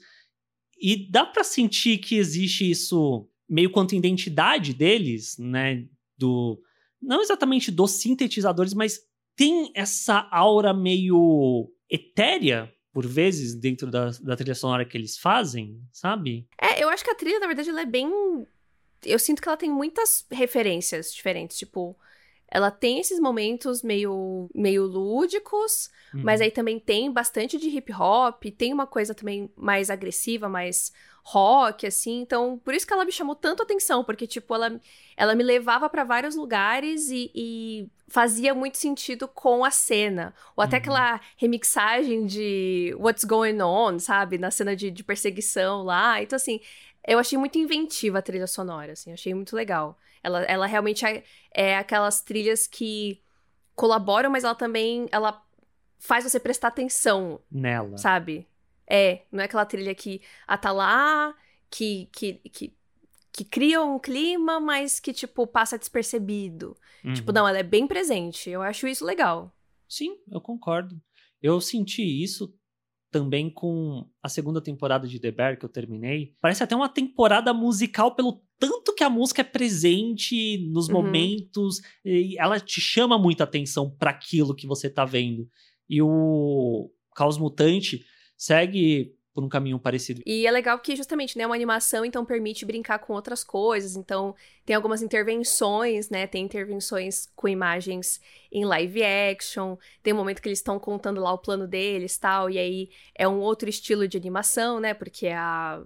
E 0.80 1.10
dá 1.12 1.26
pra 1.26 1.44
sentir 1.44 1.98
que 2.00 2.16
existe 2.16 2.70
isso 2.70 3.28
meio 3.48 3.70
quanto 3.70 3.94
identidade 3.94 4.74
deles, 4.74 5.38
né? 5.38 5.86
Do. 6.18 6.60
Não 7.02 7.22
exatamente 7.22 7.70
dos 7.72 7.92
sintetizadores, 7.92 8.74
mas 8.74 9.00
tem 9.36 9.72
essa 9.76 10.28
aura 10.32 10.74
meio 10.74 11.72
etérea, 11.90 12.72
por 12.94 13.08
vezes, 13.08 13.56
dentro 13.56 13.90
da, 13.90 14.12
da 14.22 14.36
trilha 14.36 14.56
sonora 14.56 14.86
que 14.86 14.98
eles 14.98 15.18
fazem, 15.18 15.82
sabe? 15.92 16.48
É, 16.60 16.84
eu 16.84 16.90
acho 16.90 17.04
que 17.04 17.12
a 17.12 17.16
trilha, 17.16 17.40
na 17.40 17.48
verdade, 17.48 17.70
ela 17.70 17.82
é 17.82 17.86
bem. 17.86 18.10
Eu 19.04 19.18
sinto 19.18 19.42
que 19.42 19.48
ela 19.48 19.58
tem 19.58 19.70
muitas 19.72 20.26
referências 20.30 21.14
diferentes. 21.14 21.58
Tipo, 21.58 21.98
ela 22.52 22.70
tem 22.70 23.00
esses 23.00 23.20
momentos 23.20 23.82
meio, 23.82 24.50
meio 24.54 24.86
lúdicos, 24.86 25.90
Uhum. 26.14 26.22
mas 26.26 26.42
aí 26.42 26.52
também 26.52 26.78
tem 26.80 27.10
bastante 27.12 27.58
de 27.58 27.70
hip 27.70 27.94
hop, 27.94 28.44
tem 28.58 28.74
uma 28.74 28.86
coisa 28.86 29.16
também 29.16 29.50
mais 29.56 29.90
agressiva, 29.90 30.50
mais 30.50 30.92
rock, 31.24 31.88
assim. 31.88 32.20
Então, 32.22 32.60
por 32.64 32.74
isso 32.74 32.86
que 32.86 32.92
ela 32.94 33.06
me 33.06 33.12
chamou 33.12 33.36
tanto 33.36 33.64
atenção, 33.64 34.04
porque, 34.04 34.28
tipo, 34.28 34.54
ela, 34.54 34.80
ela 35.16 35.36
me 35.36 35.44
levava 35.44 35.88
pra 35.90 36.04
vários 36.04 36.36
lugares 36.36 37.10
e, 37.10 37.32
e 37.34 37.88
fazia 38.10 38.54
muito 38.54 38.78
sentido 38.78 39.28
com 39.28 39.64
a 39.64 39.72
cena. 39.72 40.34
Ou 40.58 40.64
até 40.64 40.78
Uhum. 40.78 40.82
aquela 40.82 41.22
remixagem 41.38 42.26
de 42.26 42.94
What's 43.00 43.24
Going 43.24 43.62
On, 43.62 44.00
sabe? 44.00 44.38
Na 44.38 44.52
cena 44.52 44.76
de, 44.76 44.92
de 44.92 45.04
perseguição 45.04 45.84
lá. 45.84 46.22
Então, 46.22 46.36
assim, 46.36 46.60
eu 47.08 47.20
achei 47.20 47.38
muito 47.38 47.58
inventiva 47.58 48.20
a 48.20 48.22
trilha 48.22 48.48
sonora, 48.48 48.94
assim, 48.94 49.14
achei 49.14 49.34
muito 49.34 49.56
legal. 49.56 49.98
Ela, 50.24 50.44
ela 50.44 50.66
realmente 50.66 51.06
é, 51.06 51.24
é 51.54 51.78
aquelas 51.78 52.22
trilhas 52.22 52.68
que 52.68 53.22
colaboram, 53.76 54.30
mas 54.30 54.44
ela 54.44 54.56
também 54.56 55.08
ela 55.12 55.44
faz 56.00 56.24
você 56.24 56.40
prestar 56.40 56.70
atenção, 56.70 57.40
Nela. 57.52 57.98
sabe? 57.98 58.48
É, 58.88 59.24
não 59.32 59.42
é 59.42 59.46
aquela 59.46 59.66
trilha 59.66 59.96
que 59.96 60.22
ah, 60.46 60.58
tá 60.58 60.72
lá, 60.72 61.34
que, 61.70 62.10
que, 62.12 62.34
que, 62.52 62.74
que 63.32 63.46
cria 63.46 63.82
um 63.82 63.98
clima, 63.98 64.60
mas 64.60 65.00
que, 65.00 65.14
tipo, 65.14 65.48
passa 65.48 65.78
despercebido. 65.78 66.76
Uhum. 67.04 67.14
Tipo, 67.14 67.32
não, 67.32 67.48
ela 67.48 67.60
é 67.60 67.64
bem 67.64 67.88
presente. 67.88 68.50
Eu 68.50 68.62
acho 68.62 68.88
isso 68.88 69.06
legal. 69.06 69.56
Sim, 69.88 70.18
eu 70.30 70.42
concordo. 70.42 71.02
Eu 71.42 71.60
senti 71.62 72.04
isso 72.04 72.54
também 73.12 73.50
com 73.50 74.08
a 74.24 74.30
segunda 74.30 74.62
temporada 74.62 75.08
de 75.08 75.20
The 75.20 75.32
Bear 75.32 75.60
que 75.60 75.66
eu 75.66 75.70
terminei. 75.70 76.34
Parece 76.42 76.64
até 76.64 76.76
uma 76.76 76.90
temporada 76.90 77.54
musical 77.54 78.16
pelo 78.16 78.42
tanto 78.58 78.94
que 78.96 79.04
a 79.04 79.10
música 79.10 79.42
é 79.42 79.44
presente 79.44 80.58
nos 80.72 80.88
Uhum. 80.88 80.94
momentos, 80.94 81.82
e 82.06 82.36
ela 82.40 82.60
te 82.60 82.80
chama 82.80 83.18
muita 83.18 83.44
atenção 83.44 83.90
para 84.00 84.12
aquilo 84.12 84.56
que 84.56 84.68
você 84.68 84.90
tá 84.90 85.04
vendo. 85.04 85.48
E 85.90 86.02
o 86.02 86.90
Caos 87.16 87.38
Mutante 87.38 88.06
segue 88.38 89.14
por 89.34 89.44
um 89.44 89.50
caminho 89.50 89.80
parecido. 89.80 90.22
E 90.26 90.46
é 90.46 90.52
legal 90.52 90.78
que, 90.80 90.96
justamente, 90.96 91.38
né, 91.38 91.44
é 91.44 91.48
uma 91.48 91.56
animação, 91.56 92.04
então 92.04 92.26
permite 92.26 92.66
brincar 92.66 93.00
com 93.00 93.14
outras 93.14 93.44
coisas. 93.44 93.96
Então, 93.96 94.36
tem 94.66 94.76
algumas 94.76 95.02
intervenções, 95.02 96.10
né? 96.10 96.28
Tem 96.28 96.44
intervenções 96.44 97.30
com 97.36 97.48
imagens 97.48 98.20
em 98.52 98.66
live 98.66 99.02
action. 99.04 99.78
Tem 100.04 100.14
um 100.14 100.18
momento 100.18 100.42
que 100.42 100.50
eles 100.50 100.60
estão 100.60 100.78
contando 100.80 101.22
lá 101.22 101.32
o 101.32 101.38
plano 101.38 101.66
deles 101.68 102.18
tal. 102.18 102.50
E 102.50 102.58
aí 102.58 102.90
é 103.16 103.28
um 103.28 103.40
outro 103.40 103.70
estilo 103.70 104.08
de 104.08 104.18
animação, 104.18 104.80
né? 104.80 104.94
Porque 104.94 105.28
é 105.28 105.36
a. 105.36 105.82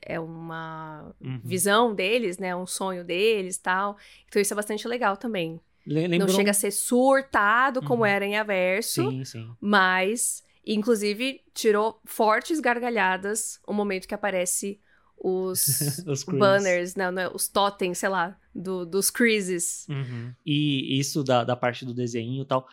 É 0.00 0.18
uma 0.20 1.12
Uhum. 1.20 1.40
visão 1.44 1.92
deles, 1.94 2.38
né? 2.38 2.54
Um 2.54 2.66
sonho 2.66 3.04
deles 3.04 3.58
tal. 3.58 3.96
Então, 4.28 4.40
isso 4.40 4.52
é 4.54 4.56
bastante 4.56 4.86
legal 4.86 5.16
também. 5.16 5.60
Le- 5.84 6.02
Não 6.02 6.10
lembrou- 6.10 6.36
chega 6.36 6.52
a 6.52 6.54
ser 6.54 6.70
surtado 6.70 7.82
como 7.82 8.02
Uhum. 8.02 8.06
era 8.06 8.24
em 8.24 8.36
Averso. 8.36 9.10
Sim, 9.10 9.24
sim. 9.24 9.50
Mas, 9.60 10.44
inclusive, 10.74 11.40
tirou 11.54 12.00
fortes 12.04 12.60
gargalhadas 12.60 13.60
o 13.66 13.72
momento 13.72 14.06
que 14.06 14.14
aparece 14.14 14.80
os 15.16 15.98
Os 16.06 16.24
banners, 16.24 16.94
não, 16.94 17.10
não, 17.10 17.34
os 17.34 17.48
totens, 17.48 17.98
sei 17.98 18.08
lá, 18.08 18.38
do- 18.54 18.86
dos 18.86 19.10
creases. 19.10 19.86
Uhum. 19.88 20.32
E 20.46 20.98
isso 20.98 21.24
da, 21.24 21.42
da 21.44 21.56
parte 21.56 21.84
do 21.84 21.92
desenho 21.92 22.42
e 22.42 22.46
tal. 22.46 22.68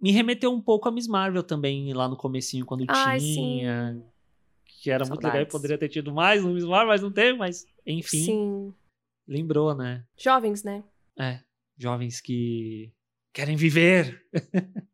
Me 0.00 0.10
remeteu 0.12 0.52
um 0.52 0.60
pouco 0.60 0.88
a 0.88 0.92
Miss 0.92 1.08
Marvel 1.08 1.42
também, 1.42 1.92
lá 1.92 2.06
no 2.08 2.16
comecinho, 2.16 2.64
quando 2.66 2.84
Ai, 2.88 3.18
tinha. 3.18 4.00
Que 4.80 4.90
era 4.90 5.04
muito 5.06 5.18
legal 5.18 5.32
e 5.32 5.44
Saudades. 5.44 5.52
poderia 5.52 5.78
ter 5.78 5.88
tido 5.88 6.12
mais 6.14 6.44
no 6.44 6.52
Miss 6.54 6.64
Marvel, 6.64 6.88
mas 6.88 7.02
não 7.02 7.10
teve, 7.10 7.36
mas 7.36 7.66
enfim, 7.84 8.24
Sim. 8.24 8.74
lembrou, 9.26 9.74
né? 9.74 10.04
Jovens, 10.16 10.62
né? 10.62 10.84
É, 11.18 11.40
jovens 11.76 12.20
que 12.20 12.92
querem 13.38 13.54
viver. 13.54 14.20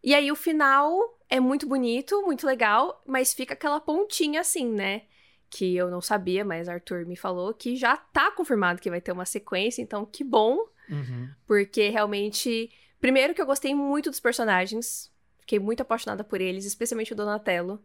E 0.02 0.14
aí 0.14 0.30
o 0.30 0.36
final 0.36 0.92
é 1.30 1.40
muito 1.40 1.66
bonito, 1.66 2.20
muito 2.26 2.46
legal, 2.46 3.02
mas 3.06 3.32
fica 3.32 3.54
aquela 3.54 3.80
pontinha 3.80 4.42
assim, 4.42 4.70
né? 4.70 5.04
Que 5.48 5.74
eu 5.74 5.90
não 5.90 6.02
sabia, 6.02 6.44
mas 6.44 6.68
Arthur 6.68 7.06
me 7.06 7.16
falou 7.16 7.54
que 7.54 7.74
já 7.74 7.96
tá 7.96 8.30
confirmado 8.30 8.82
que 8.82 8.90
vai 8.90 9.00
ter 9.00 9.12
uma 9.12 9.24
sequência, 9.24 9.80
então 9.80 10.04
que 10.04 10.22
bom. 10.22 10.58
Uhum. 10.90 11.30
Porque 11.46 11.88
realmente. 11.88 12.70
Primeiro 13.00 13.32
que 13.32 13.40
eu 13.40 13.46
gostei 13.46 13.74
muito 13.74 14.10
dos 14.10 14.20
personagens. 14.20 15.10
Fiquei 15.40 15.58
muito 15.58 15.80
apaixonada 15.80 16.22
por 16.22 16.38
eles, 16.38 16.66
especialmente 16.66 17.14
o 17.14 17.16
Donatello. 17.16 17.82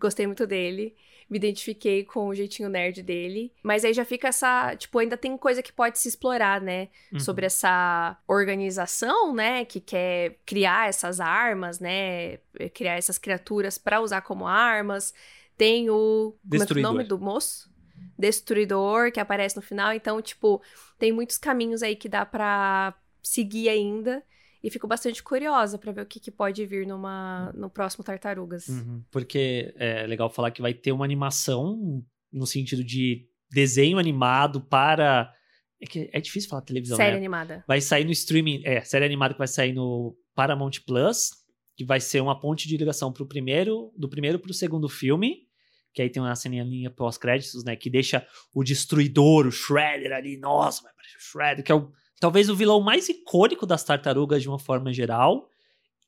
Gostei 0.00 0.26
muito 0.26 0.46
dele. 0.46 0.96
Me 1.28 1.36
identifiquei 1.36 2.02
com 2.02 2.26
o 2.26 2.34
jeitinho 2.34 2.68
nerd 2.68 3.02
dele. 3.02 3.52
Mas 3.62 3.84
aí 3.84 3.92
já 3.94 4.04
fica 4.04 4.28
essa. 4.28 4.74
Tipo, 4.74 4.98
ainda 4.98 5.16
tem 5.16 5.36
coisa 5.36 5.62
que 5.62 5.72
pode 5.72 5.98
se 5.98 6.08
explorar, 6.08 6.60
né? 6.60 6.88
Uhum. 7.12 7.20
Sobre 7.20 7.46
essa 7.46 8.18
organização, 8.26 9.32
né? 9.32 9.64
Que 9.64 9.78
quer 9.78 10.38
criar 10.44 10.88
essas 10.88 11.20
armas, 11.20 11.78
né? 11.78 12.38
Criar 12.74 12.96
essas 12.96 13.16
criaturas 13.16 13.78
pra 13.78 14.00
usar 14.00 14.22
como 14.22 14.46
armas. 14.46 15.14
Tem 15.56 15.88
o. 15.88 16.34
Como 16.48 16.62
é 16.62 16.66
que 16.66 16.72
é 16.72 16.76
o 16.76 16.82
nome 16.82 17.04
do 17.04 17.18
moço? 17.18 17.70
Destruidor, 18.18 19.12
que 19.12 19.20
aparece 19.20 19.54
no 19.54 19.62
final. 19.62 19.92
Então, 19.92 20.20
tipo, 20.20 20.60
tem 20.98 21.12
muitos 21.12 21.38
caminhos 21.38 21.82
aí 21.82 21.94
que 21.94 22.08
dá 22.08 22.26
pra 22.26 22.94
seguir 23.22 23.68
ainda. 23.68 24.22
E 24.62 24.70
fico 24.70 24.86
bastante 24.86 25.22
curiosa 25.22 25.78
pra 25.78 25.92
ver 25.92 26.02
o 26.02 26.06
que, 26.06 26.20
que 26.20 26.30
pode 26.30 26.64
vir 26.66 26.86
numa, 26.86 27.50
no 27.54 27.70
próximo 27.70 28.04
Tartarugas. 28.04 28.68
Uhum. 28.68 29.02
Porque 29.10 29.72
é 29.76 30.06
legal 30.06 30.28
falar 30.28 30.50
que 30.50 30.60
vai 30.60 30.74
ter 30.74 30.92
uma 30.92 31.04
animação 31.04 32.04
no 32.32 32.46
sentido 32.46 32.84
de 32.84 33.26
desenho 33.50 33.98
animado 33.98 34.60
para. 34.60 35.32
É, 35.80 35.86
que 35.86 36.10
é 36.12 36.20
difícil 36.20 36.50
falar 36.50 36.62
televisão, 36.62 36.96
Série 36.96 37.12
né? 37.12 37.16
animada. 37.16 37.64
Vai 37.66 37.80
sair 37.80 38.04
no 38.04 38.12
streaming, 38.12 38.60
é, 38.64 38.82
série 38.82 39.04
animada 39.04 39.32
que 39.32 39.38
vai 39.38 39.48
sair 39.48 39.72
no 39.72 40.14
Paramount 40.34 40.72
Plus, 40.86 41.30
que 41.74 41.84
vai 41.84 41.98
ser 41.98 42.20
uma 42.20 42.38
ponte 42.38 42.68
de 42.68 42.76
ligação 42.76 43.10
pro 43.10 43.26
primeiro, 43.26 43.90
do 43.96 44.08
primeiro 44.08 44.38
pro 44.38 44.52
segundo 44.52 44.88
filme, 44.90 45.48
que 45.94 46.02
aí 46.02 46.10
tem 46.10 46.22
uma 46.22 46.36
ceninha 46.36 46.90
pós-créditos, 46.90 47.64
né, 47.64 47.74
que 47.76 47.88
deixa 47.88 48.26
o 48.54 48.62
Destruidor, 48.62 49.46
o 49.46 49.50
Shredder 49.50 50.12
ali, 50.12 50.36
nossa, 50.36 50.86
aparecer 50.86 51.16
o 51.16 51.20
Shredder, 51.20 51.64
que 51.64 51.72
é 51.72 51.74
o, 51.74 51.90
talvez 52.20 52.48
o 52.48 52.54
vilão 52.54 52.80
mais 52.80 53.08
icônico 53.08 53.66
das 53.66 53.82
tartarugas 53.82 54.42
de 54.42 54.48
uma 54.48 54.58
forma 54.58 54.92
geral. 54.92 55.48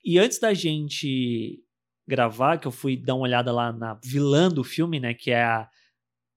E 0.05 0.19
antes 0.19 0.39
da 0.39 0.55
gente 0.55 1.65
gravar, 2.07 2.59
que 2.59 2.69
eu 2.69 2.73
fui 2.73 2.97
dar 2.97 3.15
uma 3.15 3.25
olhada 3.25 3.51
lá 3.51 3.73
na 3.73 3.95
vilã 4.05 4.49
do 4.49 4.63
filme, 4.63 5.01
né, 5.01 5.15
que 5.15 5.31
é 5.31 5.43
a 5.43 5.69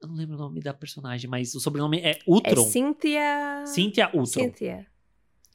eu 0.01 0.09
não 0.09 0.15
lembro 0.15 0.35
o 0.35 0.39
nome 0.39 0.59
da 0.59 0.73
personagem, 0.73 1.29
mas 1.29 1.55
o 1.55 1.59
sobrenome 1.59 1.97
é 1.99 2.11
É 2.11 2.19
Ultron. 2.27 2.65
Cynthia. 2.65 3.63
Cynthia 3.65 4.05
Ultron. 4.07 4.43
Cynthia. 4.43 4.85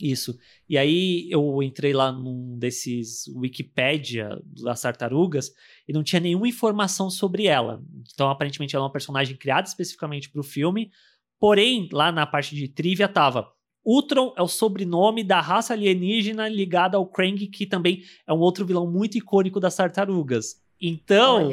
Isso. 0.00 0.36
E 0.68 0.78
aí 0.78 1.28
eu 1.30 1.62
entrei 1.62 1.92
lá 1.92 2.10
num 2.10 2.58
desses 2.58 3.28
Wikipédia 3.28 4.40
das 4.44 4.80
tartarugas 4.80 5.52
e 5.86 5.92
não 5.92 6.02
tinha 6.02 6.20
nenhuma 6.20 6.48
informação 6.48 7.10
sobre 7.10 7.46
ela. 7.46 7.82
Então, 8.12 8.30
aparentemente, 8.30 8.74
ela 8.74 8.84
é 8.84 8.86
uma 8.86 8.92
personagem 8.92 9.36
criada 9.36 9.68
especificamente 9.68 10.30
para 10.30 10.40
o 10.40 10.44
filme. 10.44 10.90
Porém, 11.38 11.88
lá 11.92 12.10
na 12.10 12.26
parte 12.26 12.56
de 12.56 12.66
trivia 12.66 13.08
tava. 13.08 13.52
Ultron 13.84 14.34
é 14.36 14.42
o 14.42 14.48
sobrenome 14.48 15.24
da 15.24 15.40
raça 15.40 15.72
alienígena 15.72 16.48
ligada 16.48 16.96
ao 16.96 17.06
Krang, 17.06 17.46
que 17.46 17.66
também 17.66 18.02
é 18.26 18.32
um 18.32 18.38
outro 18.38 18.66
vilão 18.66 18.90
muito 18.90 19.16
icônico 19.16 19.58
das 19.58 19.76
tartarugas. 19.76 20.60
Então, 20.80 21.50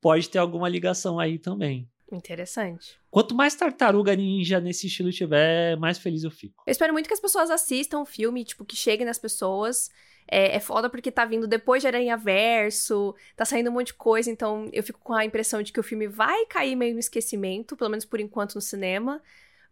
pode 0.00 0.28
ter 0.28 0.38
alguma 0.38 0.68
ligação 0.68 1.18
aí 1.18 1.38
também. 1.38 1.88
Interessante. 2.12 2.98
Quanto 3.10 3.34
mais 3.34 3.54
tartaruga 3.54 4.14
ninja 4.14 4.60
nesse 4.60 4.86
estilo 4.86 5.10
tiver, 5.10 5.76
mais 5.76 5.98
feliz 5.98 6.22
eu 6.22 6.30
fico. 6.30 6.62
Eu 6.66 6.70
espero 6.70 6.92
muito 6.92 7.06
que 7.06 7.14
as 7.14 7.20
pessoas 7.20 7.50
assistam 7.50 8.00
o 8.00 8.06
filme, 8.06 8.44
tipo, 8.44 8.64
que 8.64 8.76
chegue 8.76 9.04
nas 9.04 9.18
pessoas. 9.18 9.90
É, 10.30 10.56
é 10.56 10.60
foda 10.60 10.88
porque 10.88 11.10
tá 11.10 11.24
vindo 11.24 11.46
depois 11.46 11.82
de 11.82 11.86
Aranha 11.86 12.16
Verso, 12.16 13.14
tá 13.36 13.44
saindo 13.44 13.70
um 13.70 13.72
monte 13.74 13.88
de 13.88 13.94
coisa, 13.94 14.30
então 14.30 14.70
eu 14.72 14.82
fico 14.82 14.98
com 15.00 15.12
a 15.12 15.24
impressão 15.24 15.62
de 15.62 15.70
que 15.70 15.80
o 15.80 15.82
filme 15.82 16.06
vai 16.06 16.46
cair 16.46 16.76
meio 16.76 16.94
no 16.94 17.00
esquecimento, 17.00 17.76
pelo 17.76 17.90
menos 17.90 18.04
por 18.04 18.20
enquanto 18.20 18.54
no 18.54 18.60
cinema. 18.60 19.20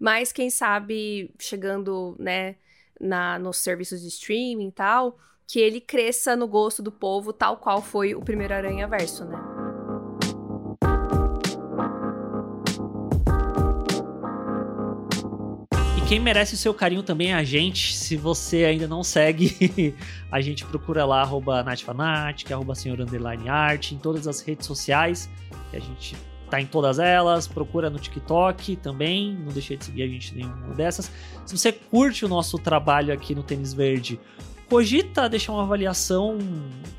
Mas 0.02 0.32
quem 0.32 0.50
sabe, 0.50 1.32
chegando, 1.38 2.16
né, 2.18 2.56
na, 3.00 3.38
nos 3.38 3.58
serviços 3.58 4.00
de 4.02 4.08
streaming 4.08 4.66
e 4.66 4.72
tal, 4.72 5.16
que 5.46 5.60
ele 5.60 5.80
cresça 5.80 6.34
no 6.34 6.48
gosto 6.48 6.82
do 6.82 6.90
povo, 6.90 7.32
tal 7.32 7.58
qual 7.58 7.80
foi 7.80 8.12
o 8.12 8.20
primeiro 8.20 8.52
Aranha 8.52 8.88
Verso, 8.88 9.24
né? 9.24 9.38
quem 16.08 16.18
merece 16.20 16.54
o 16.54 16.58
seu 16.58 16.74
carinho 16.74 17.02
também 17.02 17.30
é 17.30 17.34
a 17.34 17.44
gente. 17.44 17.96
Se 17.96 18.16
você 18.16 18.64
ainda 18.64 18.86
não 18.88 19.02
segue, 19.04 19.94
a 20.30 20.40
gente 20.40 20.62
procura 20.64 21.06
lá, 21.06 21.22
arroba 21.22 21.62
natfanatic, 21.62 22.52
arroba 22.52 22.74
senhor 22.74 23.00
underline 23.00 23.48
art, 23.48 23.92
em 23.92 23.98
todas 23.98 24.26
as 24.26 24.40
redes 24.40 24.66
sociais. 24.66 25.30
a 25.72 25.78
gente 25.78 26.14
tá 26.52 26.60
em 26.60 26.66
todas 26.66 26.98
elas. 26.98 27.46
Procura 27.46 27.88
no 27.88 27.98
TikTok 27.98 28.76
também. 28.76 29.34
Não 29.34 29.52
deixe 29.52 29.76
de 29.76 29.84
seguir 29.84 30.02
a 30.02 30.06
gente 30.06 30.34
nenhuma 30.34 30.74
dessas. 30.74 31.10
Se 31.46 31.56
você 31.56 31.72
curte 31.72 32.24
o 32.24 32.28
nosso 32.28 32.58
trabalho 32.58 33.12
aqui 33.12 33.34
no 33.34 33.42
Tênis 33.42 33.72
Verde, 33.72 34.20
cogita 34.68 35.28
deixar 35.28 35.52
uma 35.52 35.62
avaliação 35.62 36.38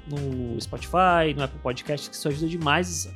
no 0.07 0.59
Spotify, 0.59 1.33
no 1.35 1.43
Apple 1.43 1.59
Podcast, 1.59 2.09
que 2.09 2.15
isso 2.15 2.27
ajuda 2.27 2.47
demais 2.47 3.13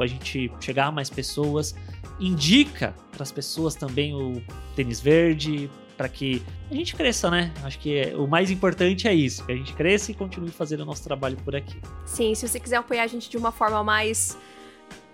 a 0.00 0.06
gente 0.06 0.50
chegar 0.60 0.86
a 0.86 0.92
mais 0.92 1.10
pessoas 1.10 1.74
indica 2.20 2.94
para 3.10 3.22
as 3.22 3.32
pessoas 3.32 3.74
também 3.74 4.14
o 4.14 4.42
tênis 4.76 5.00
verde, 5.00 5.70
para 5.96 6.08
que 6.08 6.42
a 6.70 6.74
gente 6.74 6.94
cresça, 6.94 7.30
né? 7.30 7.52
Acho 7.62 7.78
que 7.78 7.96
é, 7.96 8.16
o 8.16 8.26
mais 8.26 8.50
importante 8.50 9.08
é 9.08 9.14
isso, 9.14 9.44
que 9.44 9.52
a 9.52 9.56
gente 9.56 9.72
cresça 9.72 10.10
e 10.10 10.14
continue 10.14 10.50
fazendo 10.50 10.80
o 10.80 10.86
nosso 10.86 11.02
trabalho 11.02 11.36
por 11.38 11.56
aqui. 11.56 11.80
Sim, 12.04 12.34
se 12.34 12.46
você 12.46 12.60
quiser 12.60 12.76
apoiar 12.76 13.04
a 13.04 13.06
gente 13.06 13.28
de 13.28 13.36
uma 13.36 13.50
forma 13.50 13.82
mais 13.82 14.36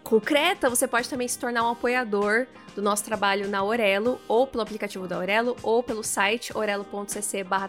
concreta, 0.06 0.70
você 0.70 0.86
pode 0.86 1.08
também 1.08 1.26
se 1.26 1.36
tornar 1.36 1.64
um 1.64 1.72
apoiador 1.72 2.46
do 2.76 2.82
nosso 2.82 3.04
trabalho 3.04 3.48
na 3.48 3.64
Orelo, 3.64 4.20
ou 4.28 4.46
pelo 4.46 4.62
aplicativo 4.62 5.08
da 5.08 5.18
Orelo, 5.18 5.56
ou 5.62 5.82
pelo 5.82 6.04
site 6.04 6.56
orelo.cc 6.56 7.42
barra 7.42 7.68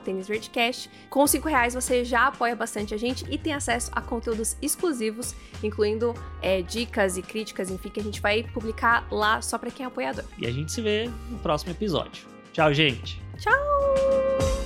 Com 1.09 1.25
5 1.25 1.47
reais 1.47 1.73
você 1.73 2.05
já 2.05 2.27
apoia 2.27 2.55
bastante 2.55 2.93
a 2.93 2.97
gente 2.97 3.25
e 3.29 3.37
tem 3.37 3.53
acesso 3.53 3.89
a 3.93 4.01
conteúdos 4.01 4.55
exclusivos, 4.61 5.33
incluindo 5.63 6.13
é, 6.41 6.61
dicas 6.61 7.17
e 7.17 7.21
críticas, 7.21 7.71
enfim, 7.71 7.89
que 7.89 7.99
a 7.99 8.03
gente 8.03 8.21
vai 8.21 8.43
publicar 8.43 9.07
lá 9.09 9.41
só 9.41 9.57
para 9.57 9.71
quem 9.71 9.83
é 9.83 9.87
apoiador. 9.87 10.25
E 10.37 10.45
a 10.45 10.51
gente 10.51 10.71
se 10.71 10.81
vê 10.81 11.09
no 11.29 11.39
próximo 11.39 11.71
episódio. 11.71 12.27
Tchau, 12.53 12.71
gente! 12.73 13.19
Tchau! 13.39 14.56